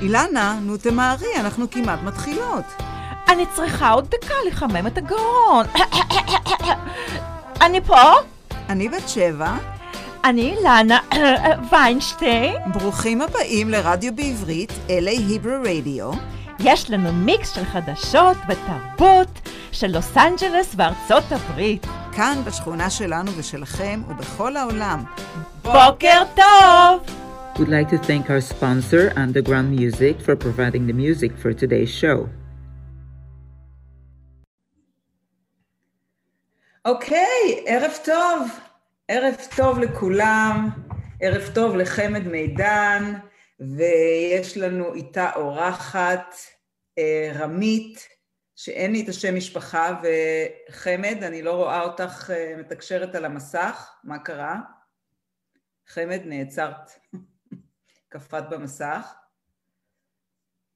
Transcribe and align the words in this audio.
אילנה, 0.00 0.58
נו 0.62 0.76
תמהרי, 0.76 1.36
אנחנו 1.40 1.70
כמעט 1.70 2.02
מתחילות. 2.02 2.64
אני 3.28 3.46
צריכה 3.54 3.90
עוד 3.90 4.10
דקה 4.10 4.34
לחמם 4.46 4.86
את 4.86 4.98
הגרון. 4.98 5.66
אני 7.64 7.80
פה? 7.80 8.12
אני 8.68 8.88
בת 8.88 9.08
שבע. 9.08 9.56
אני 10.24 10.56
אילנה 10.56 10.98
ויינשטיין. 11.70 12.54
ברוכים 12.72 13.22
הבאים 13.22 13.70
לרדיו 13.70 14.16
בעברית, 14.16 14.70
LA 14.88 15.10
היברו 15.10 15.54
רדיו. 15.64 16.10
יש 16.58 16.90
לנו 16.90 17.12
מיקס 17.12 17.54
של 17.54 17.64
חדשות 17.64 18.36
ותרבות 18.48 19.48
של 19.72 19.86
לוס 19.86 20.16
אנג'לס 20.16 20.74
וארצות 20.76 21.32
הברית. 21.32 21.86
כאן 22.12 22.42
בשכונה 22.44 22.90
שלנו 22.90 23.30
ושלכם 23.36 24.02
ובכל 24.08 24.56
העולם. 24.56 25.04
בוקר 25.62 26.22
טוב! 26.34 27.27
We'd 27.58 27.66
like 27.66 27.88
to 27.88 27.98
thank 27.98 28.30
our 28.30 28.40
sponsor, 28.40 29.12
Underground 29.16 29.68
Music, 29.72 30.20
for 30.20 30.36
providing 30.36 30.86
the 30.86 30.92
music 30.92 31.32
for 31.36 31.52
today's 31.52 31.90
show. 31.90 32.28
אוקיי, 36.84 37.64
ערב 37.66 37.92
טוב. 38.04 38.48
ערב 39.08 39.34
טוב 39.56 39.78
לכולם, 39.78 40.68
ערב 41.20 41.50
טוב 41.54 41.76
לחמד 41.76 42.26
מידן, 42.26 43.14
ויש 43.60 44.56
לנו 44.56 44.94
איתה 44.94 45.30
אורחת, 45.36 46.34
אה, 46.98 47.32
רמית, 47.34 48.08
שאין 48.56 48.92
לי 48.92 49.02
את 49.04 49.08
השם 49.08 49.34
משפחה, 49.34 50.00
וחמד, 50.02 51.18
אני 51.22 51.42
לא 51.42 51.52
רואה 51.52 51.82
אותך 51.82 52.30
אה, 52.30 52.54
מתקשרת 52.58 53.14
על 53.14 53.24
המסך, 53.24 53.90
מה 54.04 54.18
קרה? 54.18 54.60
חמד, 55.88 56.20
נעצרת. 56.24 56.90
קפאת 58.08 58.48
במסך. 58.50 59.14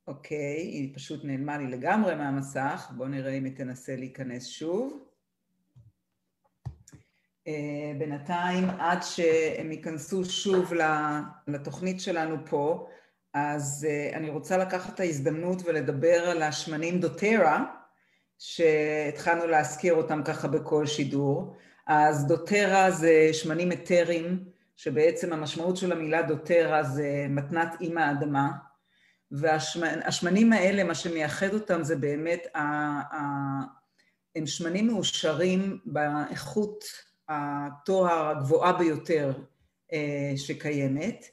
אוקיי, 0.06 0.56
היא 0.56 0.94
פשוט 0.94 1.24
נעלמה 1.24 1.58
לי 1.58 1.66
לגמרי 1.66 2.14
מהמסך, 2.14 2.92
בואו 2.96 3.08
נראה 3.08 3.32
אם 3.32 3.44
היא 3.44 3.56
תנסה 3.56 3.96
להיכנס 3.96 4.46
שוב. 4.46 5.04
אה, 7.46 7.92
בינתיים, 7.98 8.70
עד 8.70 9.02
שהם 9.02 9.72
ייכנסו 9.72 10.24
שוב 10.24 10.72
לתוכנית 11.46 12.00
שלנו 12.00 12.36
פה, 12.46 12.88
אז 13.34 13.86
אה, 13.90 14.16
אני 14.16 14.30
רוצה 14.30 14.56
לקחת 14.56 14.94
את 14.94 15.00
ההזדמנות 15.00 15.62
ולדבר 15.64 16.30
על 16.30 16.42
השמנים 16.42 17.00
דוטרה, 17.00 17.64
שהתחלנו 18.38 19.46
להזכיר 19.46 19.94
אותם 19.94 20.22
ככה 20.24 20.48
בכל 20.48 20.86
שידור. 20.86 21.56
אז 21.86 22.26
דוטרה 22.26 22.90
זה 22.90 23.28
שמנים 23.32 23.72
אתרים, 23.72 24.44
שבעצם 24.76 25.32
המשמעות 25.32 25.76
של 25.76 25.92
המילה 25.92 26.22
דוטרה 26.22 26.82
זה 26.82 27.26
מתנת 27.28 27.74
אימא 27.80 28.00
האדמה, 28.00 28.50
והשמנים 29.30 30.52
האלה, 30.52 30.84
מה 30.84 30.94
שמייחד 30.94 31.54
אותם 31.54 31.82
זה 31.82 31.96
באמת, 31.96 32.46
הם 34.36 34.46
שמנים 34.46 34.86
מאושרים 34.86 35.78
באיכות 35.84 36.84
התואר 37.28 38.28
הגבוהה 38.28 38.72
ביותר 38.72 39.32
אה, 39.92 40.32
שקיימת. 40.36 41.26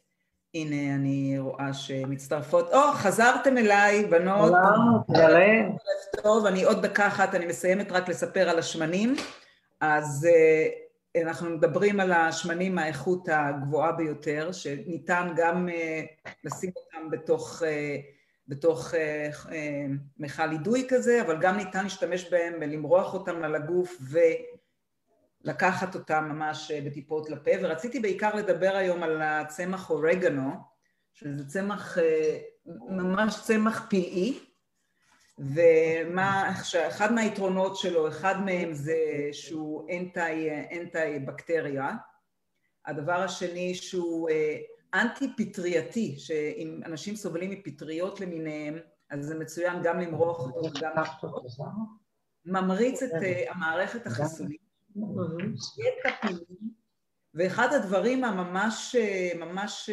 הנה, 0.54 0.96
אני 0.96 1.40
רואה 1.40 1.74
שמצטרפות. 1.74 2.74
או, 2.74 2.92
oh, 2.92 2.94
חזרתם 2.94 3.58
אליי, 3.58 4.06
בנות. 4.06 4.52
שלום, 4.52 5.04
טוב, 6.24 6.46
אני 6.46 6.64
עוד 6.64 6.82
דקה 6.82 7.08
אחת, 7.08 7.36
אני 7.36 7.46
מסיימת 7.46 7.92
רק 7.92 8.10
לספר 8.10 8.50
על 8.50 8.60
השמנים. 8.60 9.16
אז 9.82 10.28
uh, 10.30 10.89
אנחנו 11.18 11.50
מדברים 11.50 12.00
על 12.00 12.12
השמנים 12.12 12.76
מהאיכות 12.76 13.30
הגבוהה 13.32 13.92
ביותר, 13.92 14.52
שניתן 14.52 15.34
גם 15.36 15.68
uh, 15.68 16.30
לשים 16.44 16.72
אותם 16.76 17.10
בתוך, 17.10 17.62
uh, 17.62 17.66
בתוך 18.48 18.94
uh, 18.94 19.50
מכל 20.18 20.52
אידוי 20.52 20.86
כזה, 20.90 21.22
אבל 21.22 21.38
גם 21.42 21.58
ניתן 21.58 21.84
להשתמש 21.84 22.30
בהם 22.32 22.54
ולמרוח 22.62 23.14
אותם 23.14 23.44
על 23.44 23.56
הגוף 23.56 23.98
ו... 24.02 24.18
לקחת 25.44 25.96
אותם 25.96 26.30
ממש 26.30 26.72
אה, 26.72 26.82
בטיפות 26.86 27.30
לפה, 27.30 27.52
ורציתי 27.62 28.00
בעיקר 28.00 28.36
לדבר 28.36 28.72
היום 28.76 29.04
על 29.04 29.22
הצמח 29.22 29.90
אורגנו, 29.90 30.52
שזה 31.14 31.48
צמח, 31.48 31.98
אה, 31.98 32.40
ממש 32.90 33.42
צמח 33.44 33.88
פלאי, 33.90 34.40
ומה, 35.40 36.54
אחד 36.88 37.14
מהיתרונות 37.14 37.76
שלו, 37.76 38.08
אחד 38.08 38.46
מהם 38.46 38.74
זה 38.74 38.98
שהוא 39.32 39.90
אנטי, 39.92 40.50
אנטי 40.72 41.20
בקטריה, 41.26 41.92
הדבר 42.86 43.14
השני 43.14 43.76
שהוא 43.76 44.30
אה, 44.30 44.58
אנטי 44.94 45.28
פטרייתי, 45.38 46.16
שאם 46.18 46.82
אנשים 46.86 47.16
סובלים 47.16 47.50
מפטריות 47.50 48.20
למיניהם, 48.20 48.78
אז 49.10 49.26
זה 49.26 49.40
מצוין 49.40 49.84
גם 49.84 50.00
למרוח 50.00 50.40
אותו 50.40 50.78
וגם 50.78 50.92
ממריץ 52.46 53.04
את 53.04 53.12
המערכת 53.50 54.08
החיסונית 54.08 54.62
ואחד 57.34 57.74
הדברים 57.74 58.24
הממש, 58.24 58.96
ממש, 59.36 59.90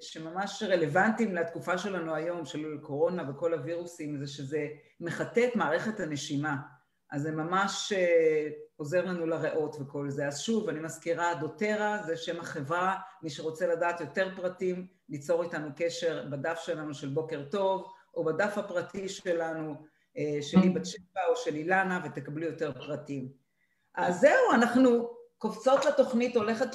שממש 0.00 0.62
רלוונטיים 0.62 1.34
לתקופה 1.34 1.78
שלנו 1.78 2.14
היום, 2.14 2.44
של 2.44 2.78
קורונה 2.82 3.30
וכל 3.30 3.54
הווירוסים, 3.54 4.18
זה 4.18 4.26
שזה 4.26 4.66
מחטא 5.00 5.40
את 5.48 5.56
מערכת 5.56 6.00
הנשימה. 6.00 6.56
אז 7.10 7.22
זה 7.22 7.32
ממש 7.32 7.92
אה, 7.96 8.48
עוזר 8.76 9.04
לנו 9.04 9.26
לריאות 9.26 9.76
וכל 9.80 10.10
זה. 10.10 10.26
אז 10.26 10.40
שוב, 10.40 10.68
אני 10.68 10.80
מזכירה, 10.80 11.34
דוטרה 11.34 12.02
זה 12.06 12.16
שם 12.16 12.40
החברה, 12.40 12.96
מי 13.22 13.30
שרוצה 13.30 13.66
לדעת 13.66 14.00
יותר 14.00 14.28
פרטים, 14.36 14.86
ליצור 15.08 15.42
איתנו 15.42 15.68
קשר 15.76 16.24
בדף 16.30 16.60
שלנו 16.60 16.94
של 16.94 17.08
בוקר 17.08 17.42
טוב, 17.50 17.92
או 18.14 18.24
בדף 18.24 18.58
הפרטי 18.58 19.08
שלנו, 19.08 19.74
אה, 20.18 20.38
שלי 20.42 20.70
בת 20.70 20.86
שבע 20.86 21.20
או 21.28 21.36
של 21.36 21.54
אילנה, 21.54 22.00
ותקבלו 22.04 22.46
יותר 22.46 22.72
פרטים. 22.72 23.28
אז 23.94 24.20
זהו, 24.20 24.52
אנחנו 24.54 25.10
קופצות 25.38 25.84
לתוכנית, 25.84 26.36
הולכת, 26.36 26.66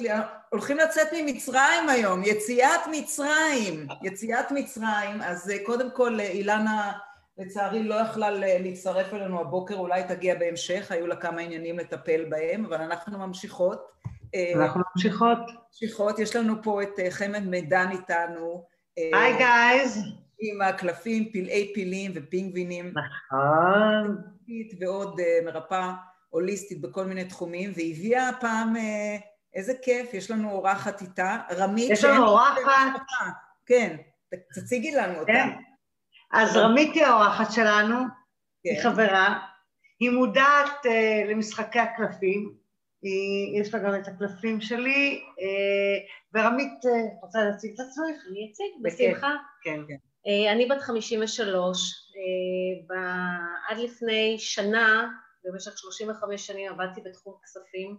הולכים 0.50 0.76
לצאת 0.76 1.08
ממצרים 1.16 1.88
היום, 1.88 2.22
יציאת 2.24 2.80
מצרים, 2.90 3.86
יציאת 4.02 4.50
מצרים, 4.50 5.22
אז 5.22 5.50
אה, 5.50 5.64
קודם 5.66 5.90
כל 5.90 6.20
אה, 6.20 6.28
אילנה 6.28 6.92
לצערי 7.38 7.82
לא 7.82 7.94
יכלה 7.94 8.30
להצטרף 8.58 9.14
אלינו 9.14 9.40
הבוקר, 9.40 9.74
אולי 9.74 10.02
תגיע 10.08 10.34
בהמשך, 10.34 10.92
היו 10.92 11.06
לה 11.06 11.16
כמה 11.16 11.40
עניינים 11.40 11.78
לטפל 11.78 12.24
בהם, 12.28 12.64
אבל 12.64 12.80
אנחנו 12.80 13.18
ממשיכות. 13.18 13.86
אה, 14.34 14.52
אנחנו 14.56 14.80
ממשיכות. 14.94 15.38
ממשיכות, 15.68 16.18
יש 16.18 16.36
לנו 16.36 16.62
פה 16.62 16.82
את 16.82 17.00
חמד 17.10 17.46
מידן 17.46 17.88
איתנו. 17.90 18.64
היי 18.96 19.36
גייז. 19.36 19.98
עם 20.42 20.62
הקלפים, 20.62 21.32
פלאי 21.32 21.72
פילים 21.74 22.12
ופינגווינים. 22.14 22.92
נכון. 22.94 24.16
ועוד 24.80 25.20
מרפאה. 25.44 25.92
הוליסטית 26.30 26.80
בכל 26.80 27.04
מיני 27.04 27.24
תחומים, 27.24 27.72
והיא 27.74 27.94
הביאה 27.96 28.28
הפעם, 28.28 28.76
אה, 28.76 29.16
איזה 29.54 29.72
כיף, 29.82 30.14
יש 30.14 30.30
לנו 30.30 30.50
אורחת 30.50 31.00
איתה, 31.00 31.38
רמית. 31.56 31.90
יש 31.90 32.04
לנו 32.04 32.26
אורחת. 32.26 32.60
כן, 33.66 33.96
תציגי 34.54 34.90
לנו 34.90 35.18
אותה. 35.18 35.32
כן. 35.32 35.48
אז 36.32 36.56
רמית 36.56 36.94
היא 36.94 37.04
האורחת 37.04 37.52
שלנו, 37.52 37.96
כן. 37.96 38.70
היא 38.70 38.82
חברה, 38.82 39.38
היא 40.00 40.10
מודעת 40.10 40.86
uh, 40.86 41.30
למשחקי 41.30 41.78
הקלפים, 41.78 42.54
היא, 43.02 43.60
יש 43.60 43.74
לה 43.74 43.80
גם 43.80 43.94
את 43.94 44.08
הקלפים 44.08 44.60
שלי, 44.60 45.20
uh, 45.24 46.38
ורמית, 46.38 46.84
uh, 46.84 47.22
רוצה 47.22 47.38
להציג 47.44 47.72
את 47.74 47.80
עצמך? 47.80 48.22
אני 48.30 48.50
אציג, 48.52 48.66
בשמחה. 48.82 49.34
כן. 49.62 49.80
כן. 49.88 49.94
אני 50.52 50.66
בת 50.66 50.80
53, 50.80 51.78
uh, 52.90 52.94
עד 53.68 53.78
לפני 53.78 54.36
שנה 54.38 55.08
במשך 55.44 55.78
35 55.78 56.46
שנים 56.46 56.72
עבדתי 56.72 57.00
בתחום 57.00 57.34
כספים, 57.44 57.96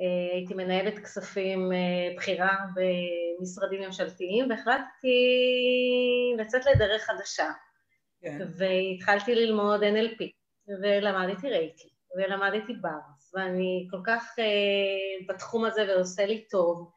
אה, 0.00 0.34
הייתי 0.34 0.54
מנהלת 0.54 0.98
כספים 0.98 1.72
אה, 1.72 2.14
בכירה 2.16 2.56
במשרדים 2.74 3.80
ממשלתיים 3.82 4.50
והחלטתי 4.50 5.16
לצאת 6.38 6.62
לדרך 6.66 7.02
חדשה 7.02 7.50
כן. 8.22 8.38
והתחלתי 8.58 9.34
ללמוד 9.34 9.80
NLP 9.82 10.24
ולמדתי 10.82 11.50
רייטי 11.50 11.88
ולמדתי 12.16 12.72
ברס 12.72 13.34
ואני 13.34 13.88
כל 13.90 14.00
כך 14.06 14.34
uh, 14.38 15.26
בתחום 15.28 15.64
הזה 15.64 15.84
ועושה 15.88 16.26
לי 16.26 16.44
טוב 16.50 16.90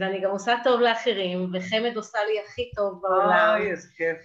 ואני 0.00 0.20
גם 0.20 0.30
עושה 0.30 0.54
טוב 0.64 0.80
לאחרים 0.80 1.50
וחמד 1.54 1.96
עושה 1.96 2.18
לי 2.24 2.40
הכי 2.40 2.70
טוב 2.76 3.02
בעולם 3.02 3.60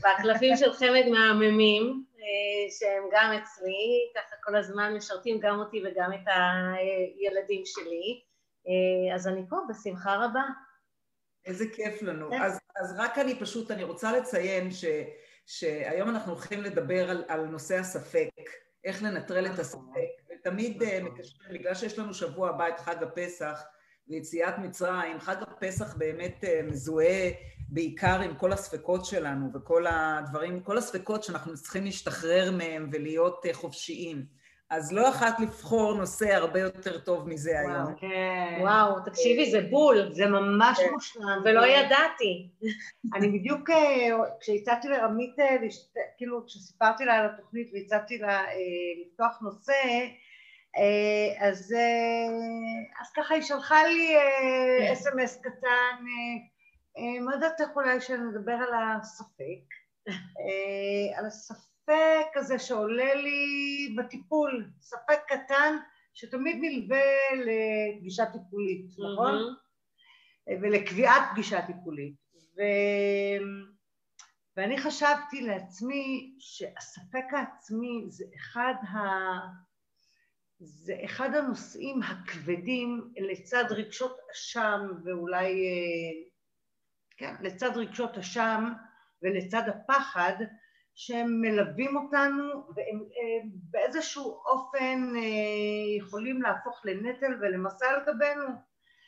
והקלפים 0.03 0.55
של 0.55 0.73
חמד 0.79 1.05
מהממים 1.11 2.03
אה, 2.23 2.71
שהם 2.79 3.03
גם 3.11 3.31
אצלי, 3.31 4.11
ככה 4.15 4.35
כל 4.43 4.55
הזמן 4.55 4.93
משרתים 4.95 5.39
גם 5.39 5.59
אותי 5.59 5.81
וגם 5.85 6.13
את 6.13 6.27
הילדים 6.27 7.61
שלי, 7.65 8.21
אה, 8.67 9.15
אז 9.15 9.27
אני 9.27 9.41
פה 9.49 9.55
בשמחה 9.69 10.15
רבה. 10.15 10.43
איזה 11.45 11.65
כיף 11.75 12.01
לנו. 12.01 12.29
כן. 12.29 12.41
אז, 12.41 12.59
אז 12.75 12.99
רק 12.99 13.17
אני 13.17 13.39
פשוט, 13.39 13.71
אני 13.71 13.83
רוצה 13.83 14.11
לציין 14.11 14.71
ש, 14.71 14.85
שהיום 15.45 16.09
אנחנו 16.09 16.31
הולכים 16.31 16.61
לדבר 16.61 17.09
על, 17.09 17.25
על 17.27 17.45
נושא 17.45 17.75
הספק, 17.75 18.29
איך 18.83 19.03
לנטרל 19.03 19.45
את 19.45 19.51
נכון. 19.51 19.61
הספק, 19.61 20.31
ותמיד 20.31 20.83
אה, 20.83 20.99
נכון. 20.99 21.11
מקשרים, 21.11 21.53
בגלל 21.53 21.75
שיש 21.75 21.99
לנו 21.99 22.13
שבוע 22.13 22.49
הבא 22.49 22.67
את 22.67 22.79
חג 22.79 23.03
הפסח 23.03 23.63
ויציאת 24.07 24.57
מצרים, 24.57 25.19
חג 25.19 25.35
הפסח 25.41 25.95
באמת 25.97 26.43
מזוהה 26.63 27.29
בעיקר 27.69 28.21
עם 28.21 28.35
כל 28.35 28.53
הספקות 28.53 29.05
שלנו 29.05 29.49
וכל 29.53 29.85
הדברים, 29.87 30.59
כל 30.59 30.77
הספקות 30.77 31.23
שאנחנו 31.23 31.53
צריכים 31.53 31.83
להשתחרר 31.83 32.51
מהם 32.51 32.89
ולהיות 32.91 33.45
אה, 33.45 33.53
חופשיים. 33.53 34.25
אז 34.69 34.93
לא 34.93 35.09
אחת 35.09 35.39
לבחור 35.39 35.93
נושא 35.93 36.35
הרבה 36.35 36.59
יותר 36.59 36.99
טוב 36.99 37.29
מזה 37.29 37.51
וואו, 37.51 37.75
היום. 37.75 37.95
כן. 37.97 38.57
וואו, 38.61 38.99
תקשיבי, 39.05 39.51
זה 39.51 39.61
בול. 39.61 40.13
זה 40.13 40.25
ממש 40.25 40.79
כן. 40.79 40.93
מושלם. 40.93 41.41
ולא 41.45 41.61
כן. 41.61 41.67
ידעתי. 41.67 42.49
אני 43.15 43.39
בדיוק, 43.39 43.69
אה, 43.69 44.09
כשהצעתי 44.39 44.87
לרמית, 44.87 45.39
אה, 45.39 45.55
כאילו, 46.17 46.45
כשסיפרתי 46.45 47.05
לה 47.05 47.13
על 47.13 47.25
התוכנית 47.25 47.71
והצעתי 47.73 48.17
לה 48.17 48.43
לפתוח 49.05 49.39
נושא, 49.41 49.73
אז, 51.39 51.75
אז 53.01 53.11
ככה 53.15 53.33
היא 53.33 53.43
שלחה 53.43 53.83
לי 53.83 54.15
אס.אם.אס 54.93 55.41
קטן, 55.41 56.05
מה 57.25 57.37
דעתך 57.37 57.75
אולי 57.75 58.01
שנדבר 58.01 58.53
על 58.53 58.73
הספק? 59.01 59.63
על 61.17 61.25
הספק 61.25 62.27
הזה 62.35 62.59
שעולה 62.59 63.13
לי 63.13 63.95
בטיפול, 63.97 64.69
ספק 64.81 65.19
קטן 65.27 65.77
שתמיד 66.13 66.57
נלווה 66.61 67.01
לפגישה 67.35 68.25
טיפולית, 68.25 68.85
נכון? 69.13 69.55
ולקביעת 70.61 71.23
פגישה 71.31 71.61
טיפולית. 71.61 72.15
ו... 72.57 72.61
ואני 74.57 74.77
חשבתי 74.77 75.41
לעצמי 75.41 76.35
שהספק 76.39 77.25
העצמי 77.31 78.05
זה 78.09 78.25
אחד, 78.35 78.73
ה... 78.83 78.97
זה 80.65 80.95
אחד 81.05 81.35
הנושאים 81.35 82.03
הכבדים 82.03 83.11
לצד 83.17 83.63
רגשות 83.69 84.17
אשם 84.31 84.81
ואולי 85.05 85.65
כן, 87.17 87.35
לצד 87.41 87.77
רגשות 87.77 88.17
אשם 88.17 88.73
ולצד 89.23 89.63
הפחד 89.69 90.33
שהם 90.95 91.41
מלווים 91.41 91.97
אותנו 91.97 92.43
והם 92.75 93.03
באיזשהו 93.71 94.23
אופן 94.23 95.13
אה, 95.15 95.97
יכולים 95.97 96.41
להפוך 96.41 96.81
לנטל 96.85 97.33
ולמסע 97.41 97.85
על 97.89 98.01
גבינו. 98.01 98.47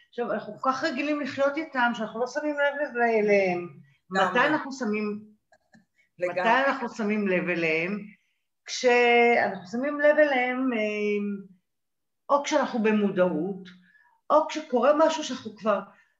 עכשיו, 0.09 0.31
אנחנו 0.31 0.53
כל 0.59 0.71
כך 0.71 0.83
רגילים 0.83 1.21
לחיות 1.21 1.57
איתם 1.57 1.91
שאנחנו 1.93 2.19
לא 2.19 2.27
שמים 2.27 2.55
לב 2.55 2.97
אליהם. 2.97 3.69
מתי 4.09 4.47
אנחנו 4.47 4.71
שמים, 4.71 5.21
מתי 6.19 6.63
אנחנו 6.67 6.89
שמים 6.89 7.27
לב 7.27 7.49
אליהם? 7.49 8.14
כשאנחנו 8.65 9.67
שמים 9.71 9.99
לב 9.99 10.17
אליהם 10.17 10.73
אה, 10.73 10.79
או 12.29 12.43
כשאנחנו 12.43 12.79
במודעות, 12.83 13.69
או 14.29 14.47
כשקורה 14.47 14.91
משהו 14.97 15.23
שאנחנו 15.23 15.55
כבר 15.55 15.79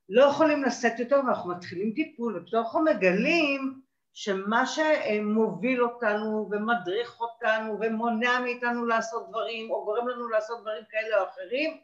לא 0.10 0.24
יכולים 0.24 0.64
לשאת 0.64 1.00
יותר 1.00 1.16
ואנחנו 1.16 1.50
מתחילים 1.52 1.94
טיפול 1.96 2.46
אנחנו 2.54 2.84
מגלים 2.84 3.82
שמה 4.14 4.64
שמוביל 4.66 5.84
אותנו 5.84 6.50
ומדריך 6.52 7.22
אותנו 7.22 7.78
ומונע 7.82 8.40
מאיתנו 8.40 8.86
לעשות 8.86 9.30
דברים 9.30 9.72
או 9.72 9.86
גורם 9.86 10.08
לנו 10.08 10.28
לעשות 10.30 10.62
דברים 10.62 10.84
כאלה 10.90 11.22
או 11.22 11.28
אחרים 11.30 11.78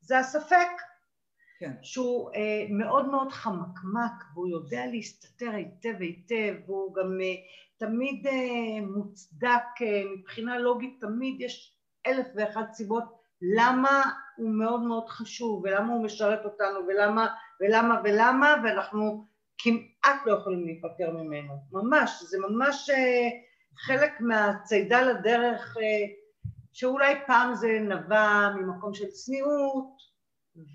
זה 0.00 0.18
הספק 0.18 0.68
כן. 1.58 1.72
שהוא 1.82 2.30
אה, 2.34 2.66
מאוד 2.70 3.08
מאוד 3.08 3.32
חמקמק 3.32 4.24
והוא 4.34 4.48
יודע 4.48 4.86
להסתתר 4.86 5.50
היטב 5.50 5.94
היטב 6.00 6.54
והוא 6.66 6.94
גם 6.94 7.18
אה, 7.20 7.34
תמיד 7.78 8.26
אה, 8.26 8.86
מוצדק 8.96 9.82
אה, 9.82 10.02
מבחינה 10.16 10.58
לוגית 10.58 11.00
תמיד 11.00 11.40
יש 11.40 11.76
אלף 12.06 12.26
ואחת 12.34 12.72
סיבות 12.72 13.04
למה 13.56 14.02
הוא 14.36 14.50
מאוד 14.50 14.80
מאוד 14.80 15.08
חשוב 15.08 15.62
ולמה 15.64 15.92
הוא 15.92 16.04
משרת 16.04 16.44
אותנו 16.44 16.80
ולמה 16.88 17.26
ולמה 17.60 18.00
ולמה 18.04 18.54
ואנחנו 18.64 19.26
כמעט 19.58 20.26
לא 20.26 20.32
יכולים 20.32 20.64
להיפטר 20.64 21.10
ממנו, 21.10 21.54
ממש, 21.72 22.22
זה 22.22 22.38
ממש 22.48 22.90
אה, 22.90 23.28
חלק 23.86 24.20
מהצידה 24.20 25.02
לדרך 25.02 25.76
אה, 25.76 26.06
שאולי 26.72 27.14
פעם 27.26 27.54
זה 27.54 27.78
נבע 27.80 28.48
ממקום 28.56 28.94
של 28.94 29.06
צניעות 29.06 30.07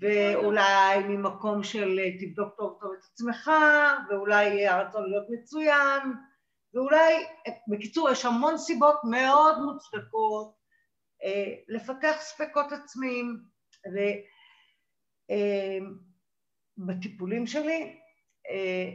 ואולי 0.00 0.98
ממקום 1.08 1.62
של 1.62 1.98
אה, 1.98 2.18
תבדוק 2.20 2.54
טוב 2.56 2.78
טוב 2.80 2.92
את 2.92 3.04
עצמך 3.12 3.50
ואולי 4.10 4.66
הרצון 4.66 5.10
להיות 5.10 5.26
מצוין 5.30 6.12
ואולי, 6.74 7.26
בקיצור 7.68 8.10
יש 8.10 8.24
המון 8.24 8.58
סיבות 8.58 8.96
מאוד 9.10 9.58
מוצדקות 9.62 10.54
לפתח 11.68 12.16
ספקות 12.18 12.72
עצמיים 12.72 13.40
ובטיפולים 16.78 17.46
שלי 17.46 17.98
אה, 18.50 18.90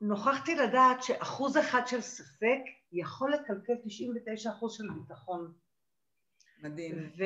נוכחתי 0.00 0.54
לדעת 0.54 1.02
שאחוז 1.02 1.56
אחד 1.56 1.86
של 1.86 2.00
ספק 2.00 2.60
יכול 2.92 3.32
לקלקל 3.32 3.72
99 3.84 4.50
אחוז 4.50 4.76
של 4.76 4.84
ביטחון. 5.00 5.52
מדהים. 6.62 7.10
ו... 7.18 7.24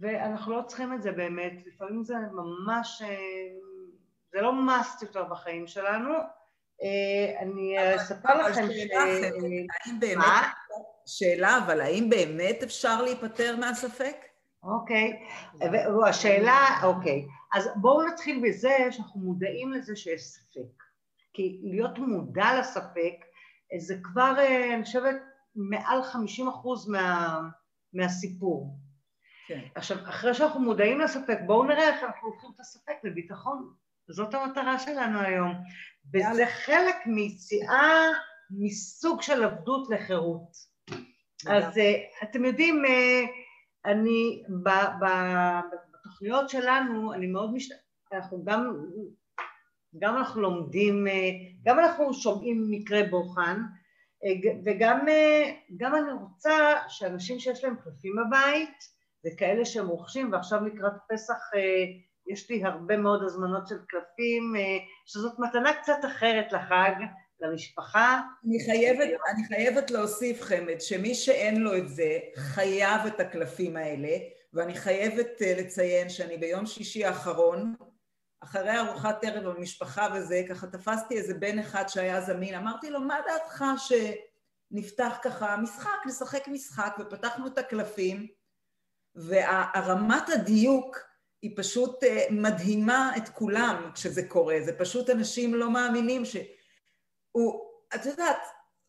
ואנחנו 0.00 0.52
לא 0.52 0.62
צריכים 0.66 0.92
את 0.92 1.02
זה 1.02 1.12
באמת, 1.12 1.52
לפעמים 1.66 2.04
זה 2.04 2.14
ממש, 2.32 3.02
אה, 3.02 3.16
זה 4.32 4.40
לא 4.40 4.54
מאסט 4.54 5.02
יותר 5.02 5.24
בחיים 5.24 5.66
שלנו. 5.66 6.14
אה, 6.82 7.40
אני 7.40 7.96
אספר 7.96 8.48
לכם 8.48 8.66
ש... 8.72 8.76
האם 9.86 10.00
באמת, 10.00 10.24
שאלה, 11.06 11.58
אבל 11.58 11.80
האם 11.80 12.10
באמת 12.10 12.62
אפשר 12.62 13.02
להיפטר 13.02 13.56
מהספק? 13.56 14.16
אוקיי, 14.62 15.26
השאלה, 16.08 16.66
אוקיי, 16.82 17.26
אז 17.54 17.68
בואו 17.76 18.06
נתחיל 18.06 18.42
בזה 18.48 18.76
שאנחנו 18.90 19.20
מודעים 19.20 19.72
לזה 19.72 19.96
שיש 19.96 20.22
ספק, 20.22 20.82
כי 21.32 21.60
להיות 21.62 21.98
מודע 21.98 22.60
לספק 22.60 23.14
זה 23.78 23.94
כבר, 24.02 24.34
אה, 24.38 24.74
אני 24.74 24.84
חושבת, 24.84 25.16
מעל 25.54 26.02
50 26.02 26.48
אחוז 26.48 26.88
מה, 26.88 27.40
מהסיפור. 27.92 28.87
כן. 29.48 29.60
עכשיו, 29.74 29.98
אחרי 30.08 30.34
שאנחנו 30.34 30.60
מודעים 30.60 31.00
לספק, 31.00 31.38
בואו 31.46 31.64
נראה 31.64 31.88
איך 31.88 32.02
אנחנו 32.02 32.28
הופכים 32.28 32.50
את 32.54 32.60
הספק 32.60 32.94
לביטחון. 33.04 33.72
זאת 34.08 34.34
המטרה 34.34 34.78
שלנו 34.78 35.20
היום. 35.20 35.54
וזה 36.14 36.46
חלק 36.46 36.96
מיציאה 37.06 38.08
מסוג 38.50 39.22
של 39.22 39.44
עבדות 39.44 39.90
לחירות. 39.90 40.56
אז 41.48 41.78
אה, 41.78 41.94
אתם 42.22 42.44
יודעים, 42.44 42.84
אה, 42.84 43.24
אני, 43.84 44.42
ב, 44.62 44.68
ב, 45.00 45.06
בתוכניות 45.94 46.48
שלנו, 46.48 47.12
אני 47.12 47.26
מאוד 47.26 47.54
משת... 47.54 47.74
אנחנו 48.12 48.44
גם, 48.44 48.76
גם 49.98 50.16
אנחנו 50.16 50.40
לומדים, 50.40 51.06
גם 51.64 51.78
אנחנו 51.78 52.14
שומעים 52.14 52.66
מקרה 52.70 53.00
בוחן, 53.10 53.62
וגם 54.64 55.06
גם 55.76 55.94
אני 55.94 56.12
רוצה 56.12 56.74
שאנשים 56.88 57.40
שיש 57.40 57.64
להם 57.64 57.76
קלפים 57.76 58.12
בבית, 58.16 58.97
וכאלה 59.28 59.64
שהם 59.64 59.86
רוכשים, 59.86 60.32
ועכשיו 60.32 60.64
לקראת 60.64 60.92
פסח 61.08 61.50
יש 62.26 62.50
לי 62.50 62.64
הרבה 62.64 62.96
מאוד 62.96 63.22
הזמנות 63.22 63.68
של 63.68 63.78
קלפים, 63.88 64.54
שזאת 65.06 65.32
מתנה 65.38 65.72
קצת 65.72 65.98
אחרת 66.04 66.52
לחג, 66.52 66.92
למשפחה. 67.40 68.20
אני 68.46 68.64
חייבת, 68.64 69.08
אני 69.34 69.44
חייבת 69.48 69.90
להוסיף, 69.90 70.42
חמד, 70.42 70.80
שמי 70.80 71.14
שאין 71.14 71.60
לו 71.60 71.76
את 71.76 71.88
זה, 71.88 72.18
חייב 72.36 73.06
את 73.06 73.20
הקלפים 73.20 73.76
האלה, 73.76 74.16
ואני 74.52 74.74
חייבת 74.74 75.42
אה, 75.42 75.54
לציין 75.58 76.08
שאני 76.08 76.36
ביום 76.36 76.66
שישי 76.66 77.04
האחרון, 77.04 77.74
אחרי 78.40 78.78
ארוחת 78.78 79.24
ערב 79.24 79.48
במשפחה 79.48 80.08
וזה, 80.14 80.42
ככה 80.48 80.66
תפסתי 80.66 81.18
איזה 81.18 81.34
בן 81.34 81.58
אחד 81.58 81.88
שהיה 81.88 82.20
זמין, 82.20 82.54
אמרתי 82.54 82.90
לו, 82.90 83.00
מה 83.00 83.16
דעתך 83.26 83.64
שנפתח 83.78 85.18
ככה 85.22 85.56
משחק, 85.56 86.06
נשחק 86.06 86.48
משחק, 86.48 86.96
ופתחנו 87.00 87.46
את 87.46 87.58
הקלפים, 87.58 88.26
והרמת 89.14 90.28
הדיוק 90.28 90.98
היא 91.42 91.56
פשוט 91.56 92.04
אה, 92.04 92.26
מדהימה 92.30 93.12
את 93.16 93.28
כולם 93.28 93.90
כשזה 93.94 94.28
קורה, 94.28 94.56
זה 94.60 94.78
פשוט 94.78 95.10
אנשים 95.10 95.54
לא 95.54 95.70
מאמינים 95.70 96.24
ש... 96.24 96.36
הוא, 97.32 97.70
את 97.94 98.06
יודעת, 98.06 98.42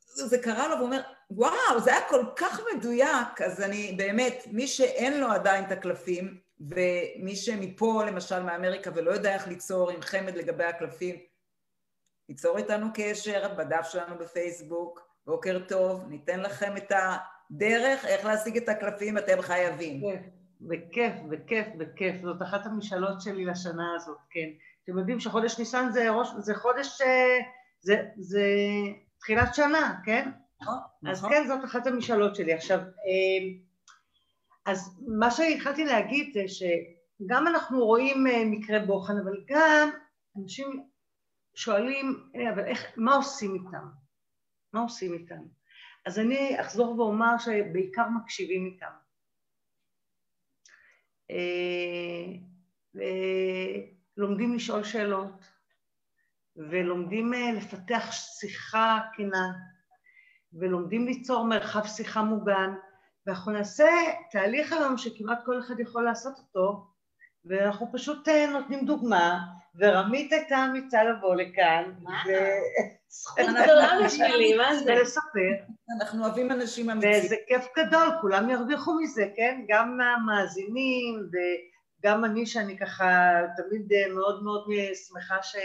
זה 0.06 0.38
קרה 0.38 0.68
לו 0.68 0.76
והוא 0.76 0.86
אומר, 0.86 1.02
וואו, 1.32 1.80
זה 1.84 1.92
היה 1.92 2.10
כל 2.10 2.26
כך 2.36 2.62
מדויק, 2.76 3.42
אז 3.46 3.62
אני 3.62 3.94
באמת, 3.98 4.44
מי 4.52 4.68
שאין 4.68 5.20
לו 5.20 5.28
עדיין 5.28 5.66
את 5.66 5.72
הקלפים, 5.72 6.40
ומי 6.60 7.36
שמפה 7.36 8.04
למשל 8.08 8.44
מאמריקה 8.44 8.92
ולא 8.96 9.12
יודע 9.12 9.34
איך 9.34 9.48
ליצור 9.48 9.90
עם 9.90 10.02
חמד 10.02 10.36
לגבי 10.36 10.64
הקלפים, 10.64 11.16
ליצור 12.30 12.58
איתנו 12.58 12.88
קשר 12.94 13.54
בדף 13.58 13.88
שלנו 13.92 14.18
בפייסבוק, 14.18 15.10
בוקר 15.26 15.60
טוב, 15.68 16.04
ניתן 16.08 16.40
לכם 16.40 16.78
את 16.78 16.92
הדרך 17.52 18.06
איך 18.06 18.26
להשיג 18.26 18.58
את 18.58 18.70
הקלפים, 18.70 19.18
אתם 19.18 19.42
חייבים. 19.42 20.02
כן, 20.02 20.30
בכיף, 20.62 21.14
בכיף, 21.30 21.68
בכיף. 21.78 22.16
זאת 22.24 22.42
אחת 22.42 22.66
המשאלות 22.66 23.22
שלי 23.22 23.46
לשנה 23.46 23.96
הזאת, 23.96 24.18
כן. 24.30 24.50
אתם 24.84 24.98
יודעים 24.98 25.20
שחודש 25.20 25.60
ניסן 25.60 25.90
זה, 25.92 26.10
ראש, 26.10 26.30
זה 26.38 26.56
חודש... 26.56 27.02
אה, 27.02 27.38
זה, 27.82 28.06
זה 28.18 28.44
תחילת 29.20 29.56
שנה, 29.56 30.00
כן? 30.06 30.32
נכון. 30.62 30.78
אז 31.10 31.20
נכון. 31.20 31.30
כן, 31.30 31.48
זאת 31.48 31.66
אחת 31.66 31.88
המשאלות 31.88 32.36
שלי. 32.36 32.54
עכשיו, 32.54 32.80
אה, 32.80 33.60
אז 34.66 35.00
מה 35.08 35.32
שהתחלתי 35.32 35.86
להגיד 35.86 36.34
זה 36.34 36.44
שגם 36.48 37.48
אנחנו 37.48 37.86
רואים 37.86 38.28
אה, 38.28 38.46
מקרה 38.46 38.80
בוחן, 38.80 39.14
אבל 39.24 39.34
גם 39.48 39.90
אנשים 40.38 40.84
שואלים, 41.56 42.30
אבל 42.54 42.66
איך, 42.66 42.94
מה 42.98 43.16
עושים 43.16 43.56
איתם? 43.56 43.88
מה 44.74 44.82
עושים 44.82 45.14
איתם? 45.14 45.59
אז 46.10 46.20
אני 46.20 46.62
אחזור 46.62 47.00
ואומר 47.00 47.38
שבעיקר 47.38 48.10
מקשיבים 48.10 48.66
איתם. 48.66 48.92
אה, 52.96 53.82
לומדים 54.18 54.56
לשאול 54.56 54.84
שאלות, 54.84 55.44
ולומדים 56.56 57.34
אה, 57.34 57.52
לפתח 57.58 58.12
שיחה 58.12 59.00
כנה, 59.14 59.54
ולומדים 60.54 61.06
ליצור 61.06 61.46
מרחב 61.46 61.88
שיחה 61.88 62.22
מוגן, 62.22 62.70
ואנחנו 63.26 63.52
נעשה 63.52 63.90
תהליך 64.32 64.74
היום 64.74 64.98
שכמעט 64.98 65.40
כל 65.46 65.60
אחד 65.60 65.80
יכול 65.80 66.04
לעשות 66.04 66.38
אותו, 66.38 66.89
ואנחנו 67.46 67.88
פשוט 67.94 68.28
אה, 68.28 68.48
נותנים 68.48 68.86
דוגמה, 68.86 69.40
ורמית 69.80 70.34
הייתה 70.34 70.66
אמיצה 70.66 71.04
לבוא 71.04 71.36
לכאן. 71.36 71.92
מה? 72.02 72.24
זכות 73.10 73.46
גדולה 73.64 73.90
בשבילי, 74.06 74.58
מה 74.58 74.76
זה? 74.76 74.94
ולספר. 74.94 75.54
אנחנו 76.00 76.26
אוהבים 76.26 76.52
אנשים 76.52 76.90
אמיצים. 76.90 77.26
וזה 77.26 77.36
כיף 77.48 77.66
גדול, 77.78 78.10
כולם 78.22 78.50
ירוויחו 78.50 78.94
מזה, 79.02 79.26
כן? 79.36 79.62
גם 79.68 79.98
מהמאזינים, 79.98 81.30
וגם 81.32 82.26
אני 82.26 82.46
שאני 82.46 82.78
ככה 82.78 83.32
תמיד 83.58 83.94
אה, 83.94 84.14
מאוד 84.14 84.44
מאוד 84.44 84.66
שמחה 85.08 85.44
ש... 85.44 85.56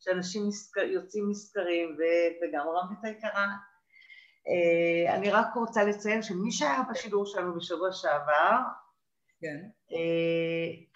שאנשים 0.00 0.46
נזכר, 0.46 0.80
יוצאים 0.80 1.30
נזכרים, 1.30 1.96
ו... 1.98 2.02
וגם 2.42 2.66
רמית 2.68 3.04
היקרה. 3.04 3.46
אה, 4.48 5.14
אני 5.14 5.30
רק 5.30 5.54
רוצה 5.54 5.84
לציין 5.84 6.22
שמי 6.22 6.52
שהיה 6.52 6.82
בשידור 6.90 7.26
שלנו 7.26 7.56
בשבוע 7.56 7.92
שעבר, 7.92 8.56
כן. 9.40 9.58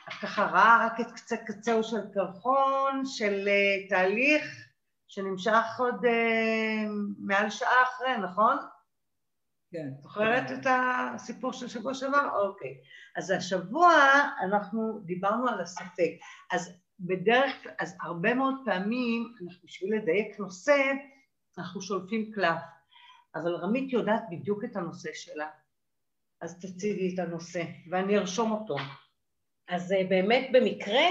אה, 0.08 0.16
ככה 0.22 0.44
ראה 0.44 0.86
רק 0.86 1.00
את 1.00 1.12
קצה 1.12 1.36
קצהו 1.36 1.84
של 1.84 2.12
קרחון 2.14 3.02
של 3.04 3.48
תהליך 3.88 4.66
שנמשך 5.08 5.64
עוד 5.78 6.04
uh, 6.04 6.88
מעל 7.18 7.50
שעה 7.50 7.82
אחרי, 7.82 8.18
נכון? 8.18 8.56
כן. 9.70 9.88
זוכרת 10.02 10.50
את 10.50 10.66
הסיפור 10.66 11.52
של 11.52 11.68
שבוע 11.68 11.94
שעבר? 11.94 12.46
אוקיי. 12.48 12.74
אז 13.16 13.30
השבוע 13.30 13.92
אנחנו 14.42 15.00
דיברנו 15.04 15.48
על 15.48 15.60
הספק. 15.60 16.10
אז 16.52 16.72
בדרך 17.00 17.62
כלל, 17.62 17.72
אז 17.80 17.96
הרבה 18.02 18.34
מאוד 18.34 18.54
פעמים, 18.64 19.34
אנחנו 19.46 19.60
בשביל 19.64 19.96
לדייק 19.96 20.40
נושא, 20.40 20.92
אנחנו 21.58 21.82
שולפים 21.82 22.32
קלף. 22.34 22.62
אבל 23.34 23.54
רמית 23.54 23.92
יודעת 23.92 24.22
בדיוק 24.30 24.64
את 24.64 24.76
הנושא 24.76 25.10
שלה. 25.14 25.48
אז 26.40 26.58
תציגי 26.58 27.14
את 27.14 27.18
הנושא, 27.18 27.62
ואני 27.90 28.18
ארשום 28.18 28.52
אותו. 28.52 28.76
אז 29.68 29.92
אה, 29.92 30.04
באמת 30.08 30.48
במקרה, 30.52 31.02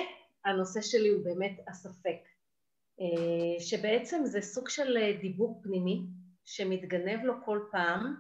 הנושא 0.46 0.82
שלי 0.82 1.10
הוא 1.10 1.24
באמת 1.26 1.60
הספק. 1.68 2.18
אה, 3.02 3.60
שבעצם 3.60 4.22
זה 4.26 4.42
סוג 4.42 4.70
של 4.70 4.98
אה, 4.98 5.14
דיבור 5.22 5.60
פנימי 5.64 6.02
שמתגנב 6.46 7.24
לו 7.24 7.34
כל 7.46 7.60
פעם 7.72 8.16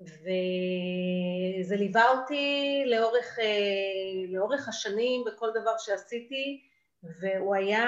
וזה 0.00 1.76
ליווה 1.76 2.10
אותי 2.10 2.82
לאורך, 2.86 3.38
לאורך 4.28 4.68
השנים 4.68 5.24
בכל 5.26 5.50
דבר 5.50 5.78
שעשיתי 5.78 6.60
והוא 7.20 7.54
היה 7.54 7.86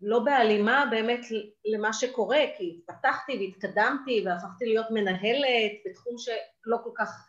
לא 0.00 0.18
בהלימה 0.18 0.84
באמת 0.90 1.20
למה 1.64 1.92
שקורה 1.92 2.40
כי 2.56 2.78
התפתחתי 2.78 3.32
והתקדמתי 3.38 4.22
והפכתי 4.26 4.66
להיות 4.66 4.86
מנהלת 4.90 5.72
בתחום 5.86 6.14
שלא 6.18 6.76
כל 6.84 6.90
כך 6.96 7.28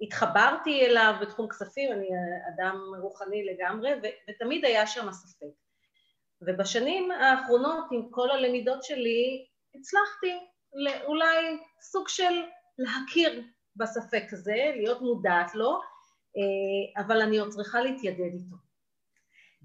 התחברתי 0.00 0.86
אליו 0.86 1.14
בתחום 1.20 1.48
כספים, 1.48 1.92
אני 1.92 2.08
אדם 2.54 2.80
רוחני 3.00 3.44
לגמרי 3.44 3.90
ותמיד 4.28 4.64
היה 4.64 4.86
שם 4.86 5.12
ספק 5.12 5.46
ובשנים 6.42 7.10
האחרונות 7.10 7.84
עם 7.92 8.10
כל 8.10 8.30
הלמידות 8.30 8.82
שלי 8.82 9.46
הצלחתי 9.74 10.46
אולי 11.04 11.58
סוג 11.80 12.08
של 12.08 12.42
להכיר 12.78 13.42
בספק 13.76 14.24
הזה, 14.32 14.72
להיות 14.76 15.00
מודעת 15.00 15.54
לו, 15.54 15.80
אה, 16.36 17.02
אבל 17.04 17.20
אני 17.20 17.38
עוד 17.38 17.48
צריכה 17.48 17.80
להתיידד 17.80 18.32
איתו. 18.34 18.56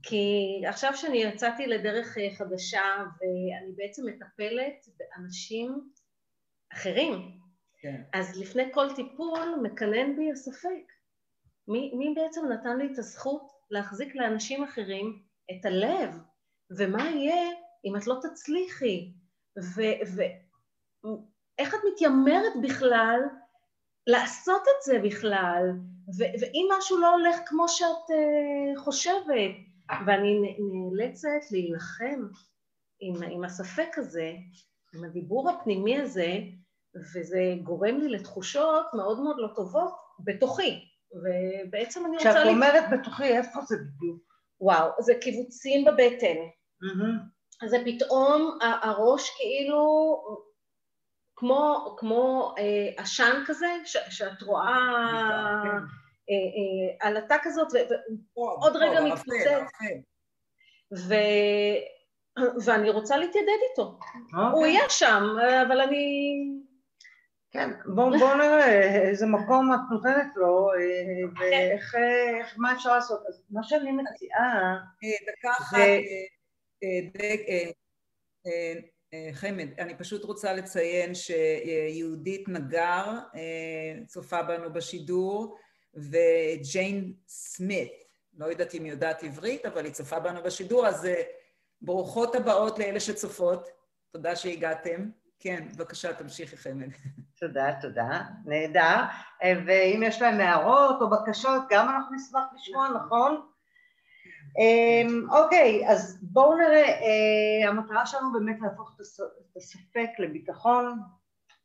כי 0.03 0.25
עכשיו 0.67 0.91
שאני 0.95 1.17
יצאתי 1.17 1.67
לדרך 1.67 2.17
אה, 2.17 2.35
חדשה 2.35 2.83
ואני 2.97 3.71
בעצם 3.75 4.03
מטפלת 4.05 4.85
באנשים 4.97 5.91
אחרים, 6.73 7.39
כן. 7.79 8.01
אז 8.13 8.39
לפני 8.39 8.63
כל 8.73 8.95
טיפול 8.95 9.55
מקנן 9.63 10.15
בי 10.15 10.31
הספק. 10.31 10.91
מי, 11.67 11.91
מי 11.95 12.13
בעצם 12.15 12.45
נתן 12.45 12.77
לי 12.77 12.93
את 12.93 12.97
הזכות 12.97 13.51
להחזיק 13.71 14.15
לאנשים 14.15 14.63
אחרים 14.63 15.23
את 15.51 15.65
הלב, 15.65 16.19
ומה 16.77 17.09
יהיה 17.09 17.51
אם 17.85 17.95
את 17.95 18.07
לא 18.07 18.15
תצליחי, 18.21 19.13
ואיך 20.15 21.75
את 21.75 21.79
מתיימרת 21.91 22.53
בכלל 22.63 23.19
לעשות 24.07 24.61
את 24.61 24.83
זה 24.83 24.99
בכלל, 25.03 25.63
ו- 26.17 26.33
ואם 26.41 26.67
משהו 26.77 26.97
לא 26.97 27.13
הולך 27.13 27.35
כמו 27.45 27.69
שאת 27.69 28.09
uh, 28.09 28.79
חושבת, 28.79 29.51
ואני 30.05 30.57
נאלצת 30.73 31.51
להילחם 31.51 32.27
עם, 32.99 33.23
עם 33.31 33.43
הספק 33.43 33.97
הזה, 33.97 34.33
עם 34.95 35.03
הדיבור 35.03 35.49
הפנימי 35.49 36.01
הזה, 36.01 36.39
וזה 36.99 37.39
גורם 37.63 37.99
לי 37.99 38.09
לתחושות 38.09 38.85
מאוד 38.93 39.19
מאוד 39.19 39.35
לא 39.39 39.47
טובות 39.55 39.93
בתוכי, 40.19 40.85
ובעצם 41.13 42.05
אני 42.05 42.17
רוצה... 42.17 42.29
כשאת 42.33 42.47
אומרת 42.47 42.83
בתוכי, 42.91 43.37
איפה 43.37 43.61
זה 43.61 43.75
בדיוק? 43.75 44.23
וואו, 44.61 44.89
זה 44.99 45.13
קיבוצים 45.21 45.85
בבטן. 45.85 46.37
Mm-hmm. 46.83 47.67
זה 47.67 47.77
פתאום 47.85 48.57
הראש 48.61 49.29
כאילו 49.37 49.85
כמו, 51.35 51.95
כמו 51.97 52.53
אה, 52.57 53.03
עשן 53.03 53.43
כזה, 53.45 53.67
ש, 53.85 53.97
שאת 54.09 54.41
רואה 54.41 54.75
כן. 55.63 55.69
אה, 55.69 55.77
אה, 56.29 57.07
עלטה 57.07 57.35
כזאת, 57.43 57.67
ועוד 58.37 58.75
רגע 58.75 59.01
מתפוצץ. 59.01 59.71
ו... 60.97 61.13
ואני 62.65 62.89
רוצה 62.89 63.17
להתיידד 63.17 63.47
איתו. 63.69 63.99
Okay. 64.01 64.37
הוא 64.37 64.43
אוקיי. 64.43 64.71
יהיה 64.71 64.89
שם, 64.89 65.23
אבל 65.67 65.81
אני... 65.81 65.97
כן, 67.51 67.69
בואו 67.85 68.19
בוא 68.19 68.33
נראה 68.33 68.99
איזה 69.09 69.25
מקום 69.25 69.73
את 69.73 69.79
נותנת 69.91 70.27
לו, 70.35 70.69
אה, 70.73 71.29
ואיך, 71.39 71.95
מה 72.57 72.73
אפשר 72.73 72.95
לעשות. 72.95 73.23
אז 73.27 73.43
מה 73.49 73.63
שאני 73.63 73.91
מציעה... 73.91 74.77
אה, 75.03 75.33
דקה 75.33 75.51
אחת, 75.51 75.77
אה, 79.13 79.29
חמד, 79.33 79.67
אני 79.79 79.97
פשוט 79.97 80.23
רוצה 80.23 80.53
לציין 80.53 81.11
שיהודית 81.15 82.49
נגר 82.49 83.05
צופה 84.07 84.43
בנו 84.43 84.73
בשידור, 84.73 85.57
וג'יין 85.93 87.13
סמית, 87.27 87.91
לא 88.37 88.45
יודעת 88.45 88.75
אם 88.75 88.83
היא 88.83 88.91
יודעת 88.91 89.23
עברית, 89.23 89.65
אבל 89.65 89.85
היא 89.85 89.93
צופה 89.93 90.19
בנו 90.19 90.43
בשידור, 90.43 90.87
אז 90.87 91.07
ברוכות 91.81 92.35
הבאות 92.35 92.79
לאלה 92.79 92.99
שצופות, 92.99 93.69
תודה 94.11 94.35
שהגעתם. 94.35 95.09
כן, 95.39 95.67
בבקשה, 95.75 96.13
תמשיכי 96.13 96.57
חמד. 96.57 96.89
תודה, 97.39 97.81
תודה, 97.81 98.21
נהדר. 98.45 99.03
ואם 99.43 100.03
יש 100.05 100.21
להם 100.21 100.39
הערות 100.39 101.01
או 101.01 101.09
בקשות, 101.09 101.61
גם 101.69 101.89
אנחנו 101.89 102.15
נשמח 102.15 102.43
לשמוע, 102.55 102.87
נכון? 102.89 103.41
אמ, 104.57 105.29
אוקיי, 105.31 105.89
אז 105.89 106.19
בואו 106.21 106.57
נראה, 106.57 106.87
אה, 106.87 107.69
המטרה 107.69 108.05
שלנו 108.05 108.33
באמת 108.33 108.57
להפוך 108.61 108.91
את 108.95 109.57
הספק 109.57 110.09
לביטחון, 110.19 110.99